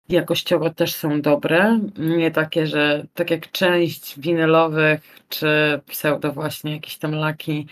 jakościowo 0.10 0.70
też 0.70 0.94
są 0.94 1.22
dobre. 1.22 1.80
Nie 1.98 2.32
takie, 2.32 2.68
że 2.68 3.06
tak 3.14 3.32
jak 3.32 3.52
część 3.52 4.20
winylowych 4.20 5.20
czy 5.30 5.82
pseudo 5.88 6.32
właśnie 6.32 6.74
jakieś 6.74 6.98
tam 6.98 7.12
laki, 7.12 7.68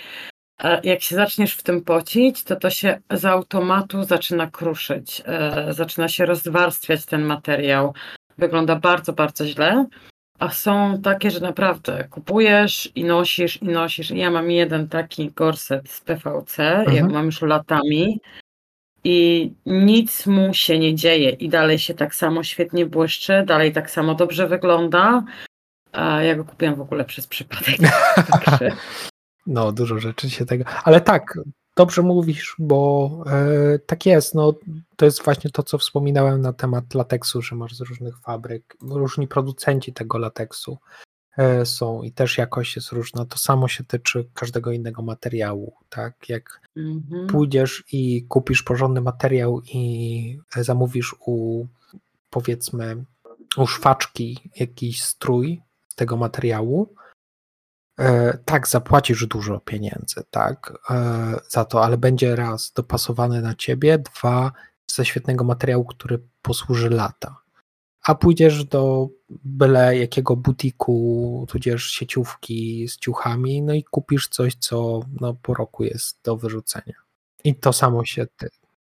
e, 0.63 0.81
jak 0.83 1.01
się 1.01 1.15
zaczniesz 1.15 1.55
w 1.55 1.63
tym 1.63 1.81
pocić, 1.81 2.43
to 2.43 2.55
to 2.55 2.69
się 2.69 3.01
z 3.11 3.25
automatu 3.25 4.03
zaczyna 4.03 4.47
kruszyć, 4.47 5.23
e, 5.25 5.73
zaczyna 5.73 6.07
się 6.07 6.25
rozwarstwiać 6.25 7.05
ten 7.05 7.23
materiał. 7.23 7.93
Wygląda 8.37 8.75
bardzo, 8.75 9.13
bardzo 9.13 9.47
źle. 9.47 9.85
A 10.39 10.49
są 10.49 11.01
takie, 11.01 11.31
że 11.31 11.39
naprawdę 11.39 12.07
kupujesz 12.09 12.91
i 12.95 13.03
nosisz 13.03 13.61
i 13.61 13.65
nosisz. 13.65 14.11
Ja 14.11 14.31
mam 14.31 14.51
jeden 14.51 14.87
taki 14.87 15.31
gorset 15.31 15.89
z 15.89 16.01
PVC, 16.01 16.59
mhm. 16.59 16.97
ja 16.97 17.05
mam 17.05 17.25
już 17.25 17.41
latami 17.41 18.19
i 19.03 19.51
nic 19.65 20.27
mu 20.27 20.53
się 20.53 20.79
nie 20.79 20.95
dzieje 20.95 21.29
i 21.29 21.49
dalej 21.49 21.79
się 21.79 21.93
tak 21.93 22.15
samo 22.15 22.43
świetnie 22.43 22.85
błyszczy, 22.85 23.43
dalej 23.47 23.73
tak 23.73 23.91
samo 23.91 24.15
dobrze 24.15 24.47
wygląda. 24.47 25.23
A 25.91 26.21
ja 26.21 26.35
go 26.35 26.45
kupiłam 26.45 26.75
w 26.75 26.81
ogóle 26.81 27.05
przez 27.05 27.27
przypadek. 27.27 27.79
No, 29.47 29.71
dużo 29.71 29.99
rzeczy 29.99 30.29
się 30.29 30.45
tego. 30.45 30.63
Ale 30.83 31.01
tak, 31.01 31.39
dobrze 31.75 32.01
mówisz, 32.01 32.55
bo 32.59 33.09
e, 33.27 33.79
tak 33.79 34.05
jest. 34.05 34.35
No, 34.35 34.53
to 34.95 35.05
jest 35.05 35.23
właśnie 35.23 35.49
to, 35.49 35.63
co 35.63 35.77
wspominałem 35.77 36.41
na 36.41 36.53
temat 36.53 36.93
lateksu, 36.93 37.41
że 37.41 37.55
masz 37.55 37.75
z 37.75 37.81
różnych 37.81 38.19
fabryk, 38.19 38.77
różni 38.81 39.27
producenci 39.27 39.93
tego 39.93 40.17
lateksu 40.17 40.77
e, 41.37 41.65
są 41.65 42.03
i 42.03 42.11
też 42.11 42.37
jakość 42.37 42.75
jest 42.75 42.91
różna. 42.91 43.25
To 43.25 43.37
samo 43.37 43.67
się 43.67 43.83
tyczy 43.83 44.29
każdego 44.33 44.71
innego 44.71 45.01
materiału. 45.01 45.73
Tak, 45.89 46.29
jak 46.29 46.61
mhm. 46.77 47.27
pójdziesz 47.27 47.83
i 47.91 48.25
kupisz 48.27 48.63
porządny 48.63 49.01
materiał 49.01 49.61
i 49.73 50.39
zamówisz 50.55 51.15
u 51.25 51.65
powiedzmy 52.29 53.05
u 53.57 53.67
szwaczki 53.67 54.49
jakiś 54.55 55.03
strój 55.03 55.61
z 55.87 55.95
tego 55.95 56.17
materiału, 56.17 56.95
tak, 58.45 58.67
zapłacisz 58.67 59.27
dużo 59.27 59.59
pieniędzy, 59.59 60.23
tak, 60.29 60.73
e, 60.89 61.39
za 61.49 61.65
to, 61.65 61.83
ale 61.83 61.97
będzie 61.97 62.35
raz 62.35 62.71
dopasowany 62.71 63.41
na 63.41 63.55
ciebie, 63.55 63.97
dwa 63.97 64.51
ze 64.87 65.05
świetnego 65.05 65.43
materiału, 65.43 65.85
który 65.85 66.19
posłuży 66.41 66.89
lata. 66.89 67.43
A 68.03 68.15
pójdziesz 68.15 68.65
do 68.65 69.09
byle 69.29 69.97
jakiego 69.97 70.35
butiku, 70.35 71.45
tudzież 71.49 71.85
sieciówki 71.85 72.87
z 72.87 72.97
ciuchami, 72.97 73.61
no 73.61 73.73
i 73.73 73.83
kupisz 73.83 74.27
coś, 74.27 74.55
co 74.55 74.99
no, 75.21 75.33
po 75.33 75.53
roku 75.53 75.83
jest 75.83 76.19
do 76.23 76.37
wyrzucenia. 76.37 76.95
I 77.43 77.55
to 77.55 77.73
samo 77.73 78.05
się 78.05 78.27
ty. 78.37 78.49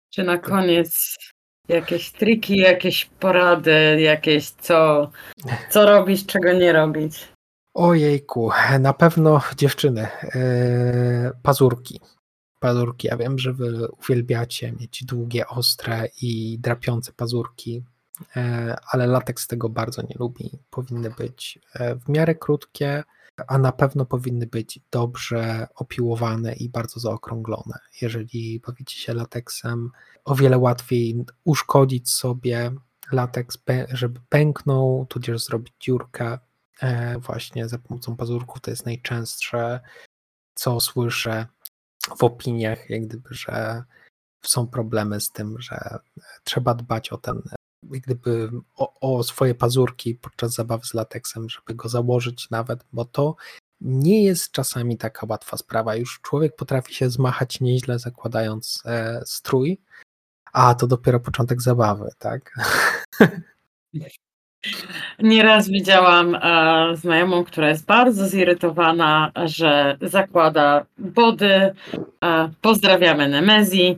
Czy 0.10 0.24
na 0.24 0.38
koniec 0.38 1.18
jakieś 1.68 2.12
triki, 2.12 2.58
jakieś 2.58 3.06
porady, 3.06 4.02
jakieś 4.02 4.50
co, 4.50 5.12
co 5.70 5.86
robić, 5.86 6.26
czego 6.26 6.54
nie 6.54 6.74
robić? 6.74 7.33
Ojejku, 7.74 8.52
na 8.80 8.94
pewno 8.94 9.42
dziewczyny, 9.58 10.08
yy, 10.24 11.32
pazurki. 11.44 12.00
Pazurki, 12.60 13.08
ja 13.08 13.18
wiem, 13.18 13.40
że 13.40 13.54
wy 13.54 13.88
uwielbiacie 13.88 14.72
mieć 14.72 15.04
długie, 15.04 15.48
ostre 15.48 16.08
i 16.22 16.60
drapiące 16.60 17.14
pazurki, 17.14 17.84
yy, 18.36 18.42
ale 18.92 19.08
lateks 19.08 19.48
tego 19.48 19.70
bardzo 19.70 20.02
nie 20.02 20.16
lubi. 20.20 20.52
Powinny 20.70 21.10
być 21.10 21.60
yy, 21.80 21.96
w 21.96 22.10
miarę 22.10 22.36
krótkie, 22.36 23.04
a 23.48 23.58
na 23.58 23.72
pewno 23.72 24.06
powinny 24.06 24.48
być 24.48 24.80
dobrze 24.92 25.68
opiłowane 25.76 26.54
i 26.54 26.70
bardzo 26.70 27.00
zaokrąglone. 27.00 27.80
Jeżeli 28.02 28.60
bawicie 28.68 29.00
się 29.00 29.14
lateksem, 29.14 29.90
o 30.26 30.36
wiele 30.36 30.58
łatwiej 30.58 31.26
uszkodzić 31.44 32.10
sobie 32.10 32.72
lateks, 33.12 33.58
żeby 33.92 34.20
pęknął, 34.30 35.06
tudzież 35.10 35.46
zrobić 35.46 35.74
dziurkę, 35.80 36.38
E, 36.38 36.53
właśnie 37.20 37.70
za 37.70 37.78
pomocą 37.78 38.16
pazurków. 38.16 38.62
To 38.62 38.72
jest 38.72 38.86
najczęstsze, 38.86 39.80
co 40.56 40.80
słyszę 40.80 41.48
w 42.18 42.24
opiniach, 42.24 42.90
jak 42.90 43.08
gdyby, 43.08 43.30
że 43.32 43.84
są 44.46 44.68
problemy 44.68 45.22
z 45.22 45.32
tym, 45.32 45.62
że 45.62 45.98
trzeba 46.44 46.74
dbać 46.74 47.10
o 47.10 47.18
ten, 47.18 47.42
jak 47.92 48.02
gdyby 48.02 48.50
o, 48.76 49.18
o 49.18 49.24
swoje 49.24 49.56
pazurki 49.56 50.16
podczas 50.16 50.54
zabawy 50.54 50.86
z 50.86 50.94
lateksem, 50.94 51.50
żeby 51.50 51.76
go 51.76 51.90
założyć 51.90 52.50
nawet, 52.50 52.86
bo 52.94 53.06
to 53.06 53.36
nie 53.82 54.24
jest 54.24 54.52
czasami 54.52 54.98
taka 54.98 55.28
łatwa 55.30 55.58
sprawa. 55.58 55.96
Już 55.96 56.20
człowiek 56.22 56.56
potrafi 56.56 56.94
się 56.94 57.10
zmachać 57.10 57.62
nieźle 57.62 58.00
zakładając 58.00 58.84
e, 58.86 59.22
strój, 59.26 59.82
a 60.54 60.76
to 60.76 60.88
dopiero 60.88 61.20
początek 61.20 61.62
zabawy, 61.62 62.10
tak? 62.18 62.54
Nieraz 65.20 65.70
widziałam 65.70 66.36
e, 66.36 66.98
znajomą, 66.98 67.44
która 67.44 67.70
jest 67.70 67.86
bardzo 67.86 68.28
zirytowana, 68.28 69.32
że 69.46 69.98
zakłada 70.02 70.86
body. 70.98 71.74
E, 72.24 72.50
pozdrawiamy 72.62 73.30
Nemezji 73.30 73.98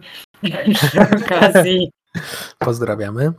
przy 0.74 1.02
okazji. 1.02 1.92
Pozdrawiamy. 2.60 3.32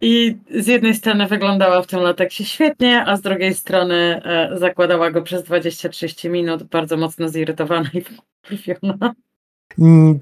I 0.00 0.36
z 0.60 0.66
jednej 0.66 0.94
strony 0.94 1.26
wyglądała 1.26 1.82
w 1.82 1.86
tym 1.86 2.00
lateksie 2.00 2.44
świetnie, 2.44 3.04
a 3.06 3.16
z 3.16 3.20
drugiej 3.20 3.54
strony 3.54 4.22
e, 4.24 4.58
zakładała 4.58 5.10
go 5.10 5.22
przez 5.22 5.44
20-30 5.44 6.30
minut, 6.30 6.62
bardzo 6.62 6.96
mocno 6.96 7.28
zirytowana 7.28 7.90
i 7.94 8.04
wkurwiona. 8.06 9.14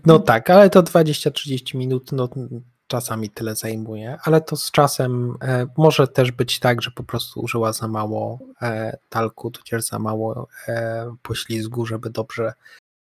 No 0.06 0.18
tak, 0.18 0.50
ale 0.50 0.70
to 0.70 0.82
20-30 0.82 1.78
minut, 1.78 2.12
no 2.12 2.28
czasami 2.90 3.30
tyle 3.30 3.56
zajmuje, 3.56 4.18
ale 4.24 4.40
to 4.40 4.56
z 4.56 4.70
czasem 4.70 5.36
e, 5.42 5.66
może 5.76 6.08
też 6.08 6.32
być 6.32 6.58
tak, 6.58 6.82
że 6.82 6.90
po 6.90 7.02
prostu 7.02 7.40
użyła 7.40 7.72
za 7.72 7.88
mało 7.88 8.38
e, 8.62 8.98
talku, 9.08 9.50
tudzież 9.50 9.84
za 9.84 9.98
mało 9.98 10.48
e, 10.68 11.14
poślizgu, 11.22 11.86
żeby 11.86 12.10
dobrze 12.10 12.52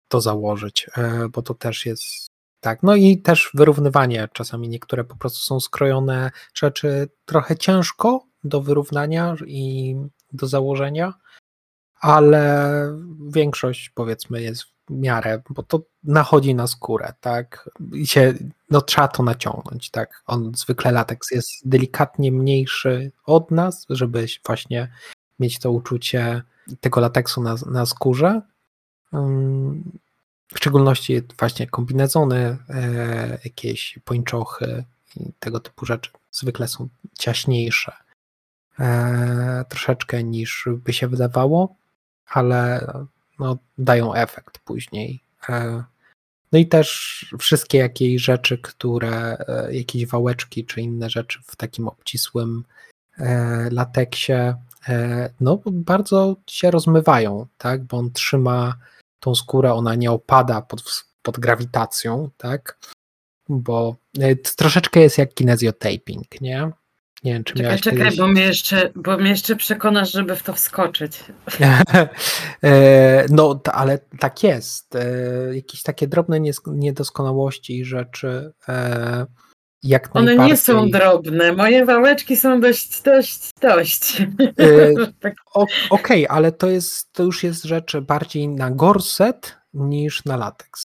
to 0.08 0.20
założyć, 0.20 0.90
bo 1.32 1.42
to 1.42 1.54
też 1.54 1.86
jest 1.86 2.26
tak. 2.60 2.82
No 2.82 2.94
i 2.94 3.18
też 3.18 3.50
wyrównywanie. 3.54 4.28
Czasami 4.32 4.68
niektóre 4.68 5.04
po 5.04 5.16
prostu 5.16 5.38
są 5.38 5.60
skrojone 5.60 6.30
rzeczy 6.54 7.08
trochę 7.24 7.56
ciężko 7.56 8.24
do 8.44 8.62
wyrównania 8.62 9.36
i 9.46 9.96
do 10.32 10.46
założenia, 10.46 11.14
ale 12.00 12.72
większość 13.28 13.90
powiedzmy 13.90 14.42
jest 14.42 14.75
miarę, 14.90 15.42
bo 15.50 15.62
to 15.62 15.82
nachodzi 16.04 16.54
na 16.54 16.66
skórę, 16.66 17.12
tak? 17.20 17.70
I 17.92 18.06
się, 18.06 18.34
no 18.70 18.80
trzeba 18.80 19.08
to 19.08 19.22
naciągnąć, 19.22 19.90
tak? 19.90 20.22
On 20.26 20.52
zwykle 20.54 20.92
lateks 20.92 21.30
jest 21.30 21.48
delikatnie 21.64 22.32
mniejszy 22.32 23.12
od 23.24 23.50
nas, 23.50 23.86
żeby 23.90 24.26
właśnie 24.46 24.92
mieć 25.40 25.58
to 25.58 25.70
uczucie 25.70 26.42
tego 26.80 27.00
lateksu 27.00 27.42
na, 27.42 27.54
na 27.66 27.86
skórze. 27.86 28.42
W 30.48 30.56
szczególności 30.56 31.22
właśnie 31.38 31.66
kombinezony, 31.66 32.58
e, 32.68 33.38
jakieś 33.44 33.98
pończochy 34.04 34.84
i 35.16 35.32
tego 35.38 35.60
typu 35.60 35.86
rzeczy 35.86 36.10
zwykle 36.30 36.68
są 36.68 36.88
ciaśniejsze 37.18 37.92
e, 38.78 39.64
troszeczkę 39.68 40.24
niż 40.24 40.68
by 40.84 40.92
się 40.92 41.08
wydawało, 41.08 41.74
ale 42.28 42.86
no, 43.38 43.58
dają 43.78 44.14
efekt 44.14 44.58
później. 44.58 45.20
E, 45.48 45.84
no 46.52 46.58
i 46.58 46.66
też 46.66 47.34
wszystkie 47.38 47.78
jakieś 47.78 48.22
rzeczy, 48.22 48.58
które, 48.58 49.36
e, 49.38 49.74
jakieś 49.74 50.06
wałeczki 50.06 50.64
czy 50.64 50.80
inne 50.80 51.10
rzeczy 51.10 51.38
w 51.44 51.56
takim 51.56 51.88
obcisłym 51.88 52.64
e, 53.18 53.68
lateksie, 53.70 54.54
no 55.40 55.60
bardzo 55.66 56.36
się 56.50 56.70
rozmywają, 56.70 57.46
tak, 57.58 57.84
bo 57.84 57.96
on 57.96 58.12
trzyma 58.12 58.74
tą 59.20 59.34
skórę, 59.34 59.72
ona 59.72 59.94
nie 59.94 60.10
opada 60.10 60.62
pod, 60.62 61.04
pod 61.22 61.38
grawitacją, 61.38 62.30
tak, 62.36 62.78
bo 63.48 63.96
troszeczkę 64.56 65.00
jest 65.00 65.18
jak 65.18 65.34
kinesiotaping, 65.34 66.40
nie? 66.40 66.70
Nie 67.24 67.32
wiem, 67.32 67.44
czy 67.44 67.54
Czekaj, 67.54 67.66
miałeś 67.66 67.80
czekaj, 67.80 67.98
kiedyś... 67.98 68.18
bo 68.18 68.26
mnie, 68.26 68.42
jeszcze, 68.42 68.90
bo 68.94 69.16
mnie 69.16 69.30
jeszcze 69.30 69.56
przekonasz, 69.56 70.12
żeby 70.12 70.36
w 70.36 70.42
to 70.42 70.52
wskoczyć. 70.52 71.18
E, 72.62 73.26
no, 73.30 73.60
ale 73.72 73.98
tak 74.18 74.42
jest. 74.42 74.94
E, 74.96 75.06
Jakieś 75.56 75.82
takie 75.82 76.06
drobne 76.06 76.40
niedoskonałości 76.66 77.78
i 77.78 77.84
rzeczy 77.84 78.52
e, 78.68 79.26
jak 79.82 80.16
One 80.16 80.24
najbardziej... 80.24 80.52
nie 80.52 80.56
są 80.56 80.90
drobne. 80.90 81.52
Moje 81.52 81.84
wałeczki 81.84 82.36
są 82.36 82.60
dość, 82.60 83.02
dość, 83.02 83.50
dość. 83.60 84.22
Tak. 85.20 85.34
Okej, 85.90 86.26
ale 86.28 86.52
to, 86.52 86.70
jest, 86.70 87.12
to 87.12 87.22
już 87.22 87.42
jest 87.42 87.64
rzecz 87.64 87.96
bardziej 87.96 88.48
na 88.48 88.70
gorset 88.70 89.56
niż 89.74 90.24
na 90.24 90.36
lateks 90.36 90.82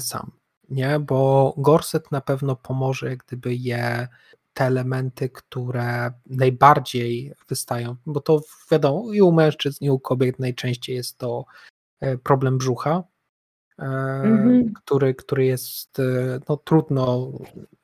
sam, 0.00 0.30
nie? 0.68 0.98
Bo 1.00 1.54
gorset 1.56 2.12
na 2.12 2.20
pewno 2.20 2.56
pomoże 2.56 3.10
jak 3.10 3.24
gdyby 3.26 3.54
je 3.54 4.08
te 4.54 4.64
elementy, 4.64 5.28
które 5.28 6.12
najbardziej 6.26 7.34
wystają, 7.48 7.96
bo 8.06 8.20
to 8.20 8.40
wiadomo 8.70 9.12
i 9.12 9.22
u 9.22 9.32
mężczyzn 9.32 9.84
i 9.84 9.90
u 9.90 9.98
kobiet 9.98 10.38
najczęściej 10.38 10.96
jest 10.96 11.18
to 11.18 11.44
e, 12.00 12.18
problem 12.18 12.58
brzucha, 12.58 13.04
Mhm. 13.78 14.72
który, 14.74 15.14
który 15.14 15.44
jest 15.44 15.98
e, 15.98 16.40
no, 16.48 16.56
trudno, 16.56 17.32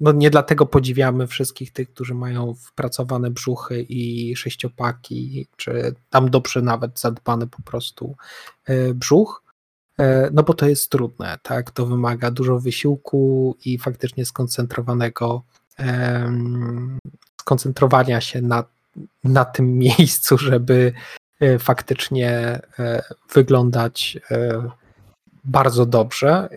no 0.01 0.13
nie 0.13 0.31
dlatego 0.31 0.67
podziwiamy 0.67 1.27
wszystkich 1.27 1.73
tych, 1.73 1.91
którzy 1.91 2.15
mają 2.15 2.55
wpracowane 2.55 3.31
brzuchy 3.31 3.83
i 3.89 4.37
sześciopaki, 4.37 5.47
czy 5.57 5.95
tam 6.11 6.31
dobrze 6.31 6.63
nawet 6.63 7.01
zadbany 7.01 7.47
po 7.47 7.63
prostu 7.63 8.17
brzuch, 8.95 9.43
no 10.33 10.43
bo 10.43 10.55
to 10.55 10.69
jest 10.69 10.91
trudne, 10.91 11.39
tak, 11.43 11.71
to 11.71 11.87
wymaga 11.87 12.31
dużo 12.31 12.61
wysiłku 12.61 13.57
i 13.65 13.79
faktycznie 13.79 14.25
skoncentrowanego 14.25 15.43
skoncentrowania 17.41 18.21
się 18.21 18.43
na, 18.43 18.65
na 19.25 19.45
tym 19.45 19.79
miejscu, 19.89 20.39
żeby 20.39 20.93
e, 21.41 21.59
faktycznie 21.59 22.31
e, 22.79 23.03
wyglądać 23.35 24.19
e, 24.31 24.71
bardzo 25.45 25.87
dobrze. 25.87 26.49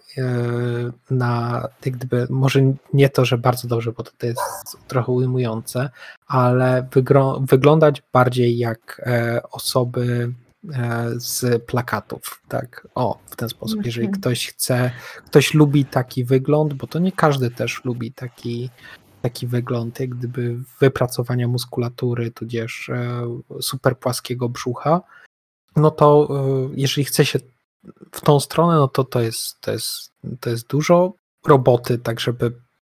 Na, 1.12 1.68
gdyby, 1.82 2.28
może 2.30 2.60
nie 2.94 3.10
to, 3.10 3.26
że 3.26 3.38
bardzo 3.38 3.68
dobrze, 3.68 3.92
bo 3.92 4.04
to 4.04 4.26
jest 4.26 4.78
trochę 4.88 5.12
ujmujące, 5.12 5.90
ale 6.28 6.88
wygro, 6.94 7.40
wyglądać 7.40 8.04
bardziej 8.14 8.58
jak 8.58 9.10
osoby 9.52 10.34
z 11.16 11.64
plakatów. 11.66 12.42
Tak, 12.48 12.88
o, 12.96 13.20
w 13.26 13.36
ten 13.36 13.50
sposób. 13.50 13.86
Jeżeli 13.86 14.10
ktoś 14.10 14.48
chce, 14.48 14.92
ktoś 15.26 15.54
lubi 15.54 15.86
taki 15.86 16.24
wygląd, 16.24 16.74
bo 16.74 16.88
to 16.88 17.00
nie 17.00 17.12
każdy 17.12 17.52
też 17.52 17.86
lubi 17.86 18.12
taki, 18.12 18.70
taki 19.22 19.48
wygląd, 19.48 20.00
jak 20.00 20.10
gdyby 20.10 20.58
wypracowania 20.80 21.48
muskulatury, 21.48 22.32
tudzież 22.32 22.90
e, 22.90 23.28
super 23.62 23.98
płaskiego 23.98 24.50
brzucha, 24.50 25.02
no 25.76 25.92
to 25.92 26.28
e, 26.30 26.70
jeżeli 26.76 27.06
chce 27.06 27.26
się 27.26 27.40
w 28.12 28.22
tą 28.22 28.40
stronę, 28.40 28.76
no 28.76 28.88
to 28.88 29.04
to 29.04 29.22
jest, 29.22 29.62
to 29.62 29.72
jest, 29.72 30.12
to 30.40 30.50
jest 30.50 30.68
dużo 30.68 31.14
roboty, 31.46 31.98
tak 31.98 32.20
żeby 32.20 32.52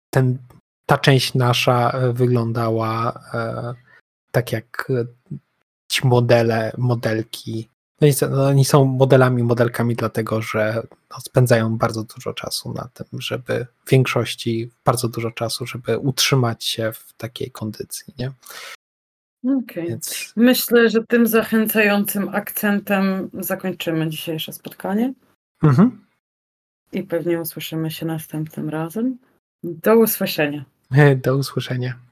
ten, 0.10 0.38
ta 0.86 0.98
część 0.98 1.34
nasza 1.34 1.92
e, 1.92 2.14
wyglądała 2.14 3.20
tak 4.32 4.52
jak 4.52 4.92
ci 5.88 6.08
modele, 6.08 6.72
modelki. 6.78 7.70
No, 8.02 8.08
niestety, 8.08 8.34
no, 8.34 8.46
oni 8.48 8.66
są 8.66 8.86
modelami, 8.86 9.44
modelkami, 9.44 9.96
dlatego 9.96 10.42
że 10.42 10.84
no, 11.12 11.20
spędzają 11.20 11.78
bardzo 11.78 12.04
dużo 12.04 12.34
czasu 12.34 12.74
na 12.74 12.90
tym, 12.94 13.22
żeby 13.22 13.68
w 13.86 13.90
większości 13.90 14.72
bardzo 14.86 15.08
dużo 15.08 15.32
czasu, 15.32 15.66
żeby 15.66 15.98
utrzymać 15.98 16.64
się 16.64 16.92
w 16.92 17.14
takiej 17.14 17.52
kondycji, 17.52 18.14
nie? 18.20 18.32
Okej. 19.64 19.88
Więc 19.88 20.34
Myślę, 20.36 20.90
że 20.90 21.04
tym 21.04 21.28
zachęcającym 21.28 22.30
akcentem 22.30 23.30
zakończymy 23.34 24.10
dzisiejsze 24.10 24.54
spotkanie 24.54 25.14
mhm. 25.64 26.06
i 26.92 27.04
pewnie 27.04 27.42
usłyszymy 27.42 27.92
się 27.92 28.06
następnym 28.06 28.70
razem. 28.70 29.18
Do 29.64 29.98
usłyszenia. 29.98 30.66
do 31.24 31.38
usłyszenia. 31.38 32.07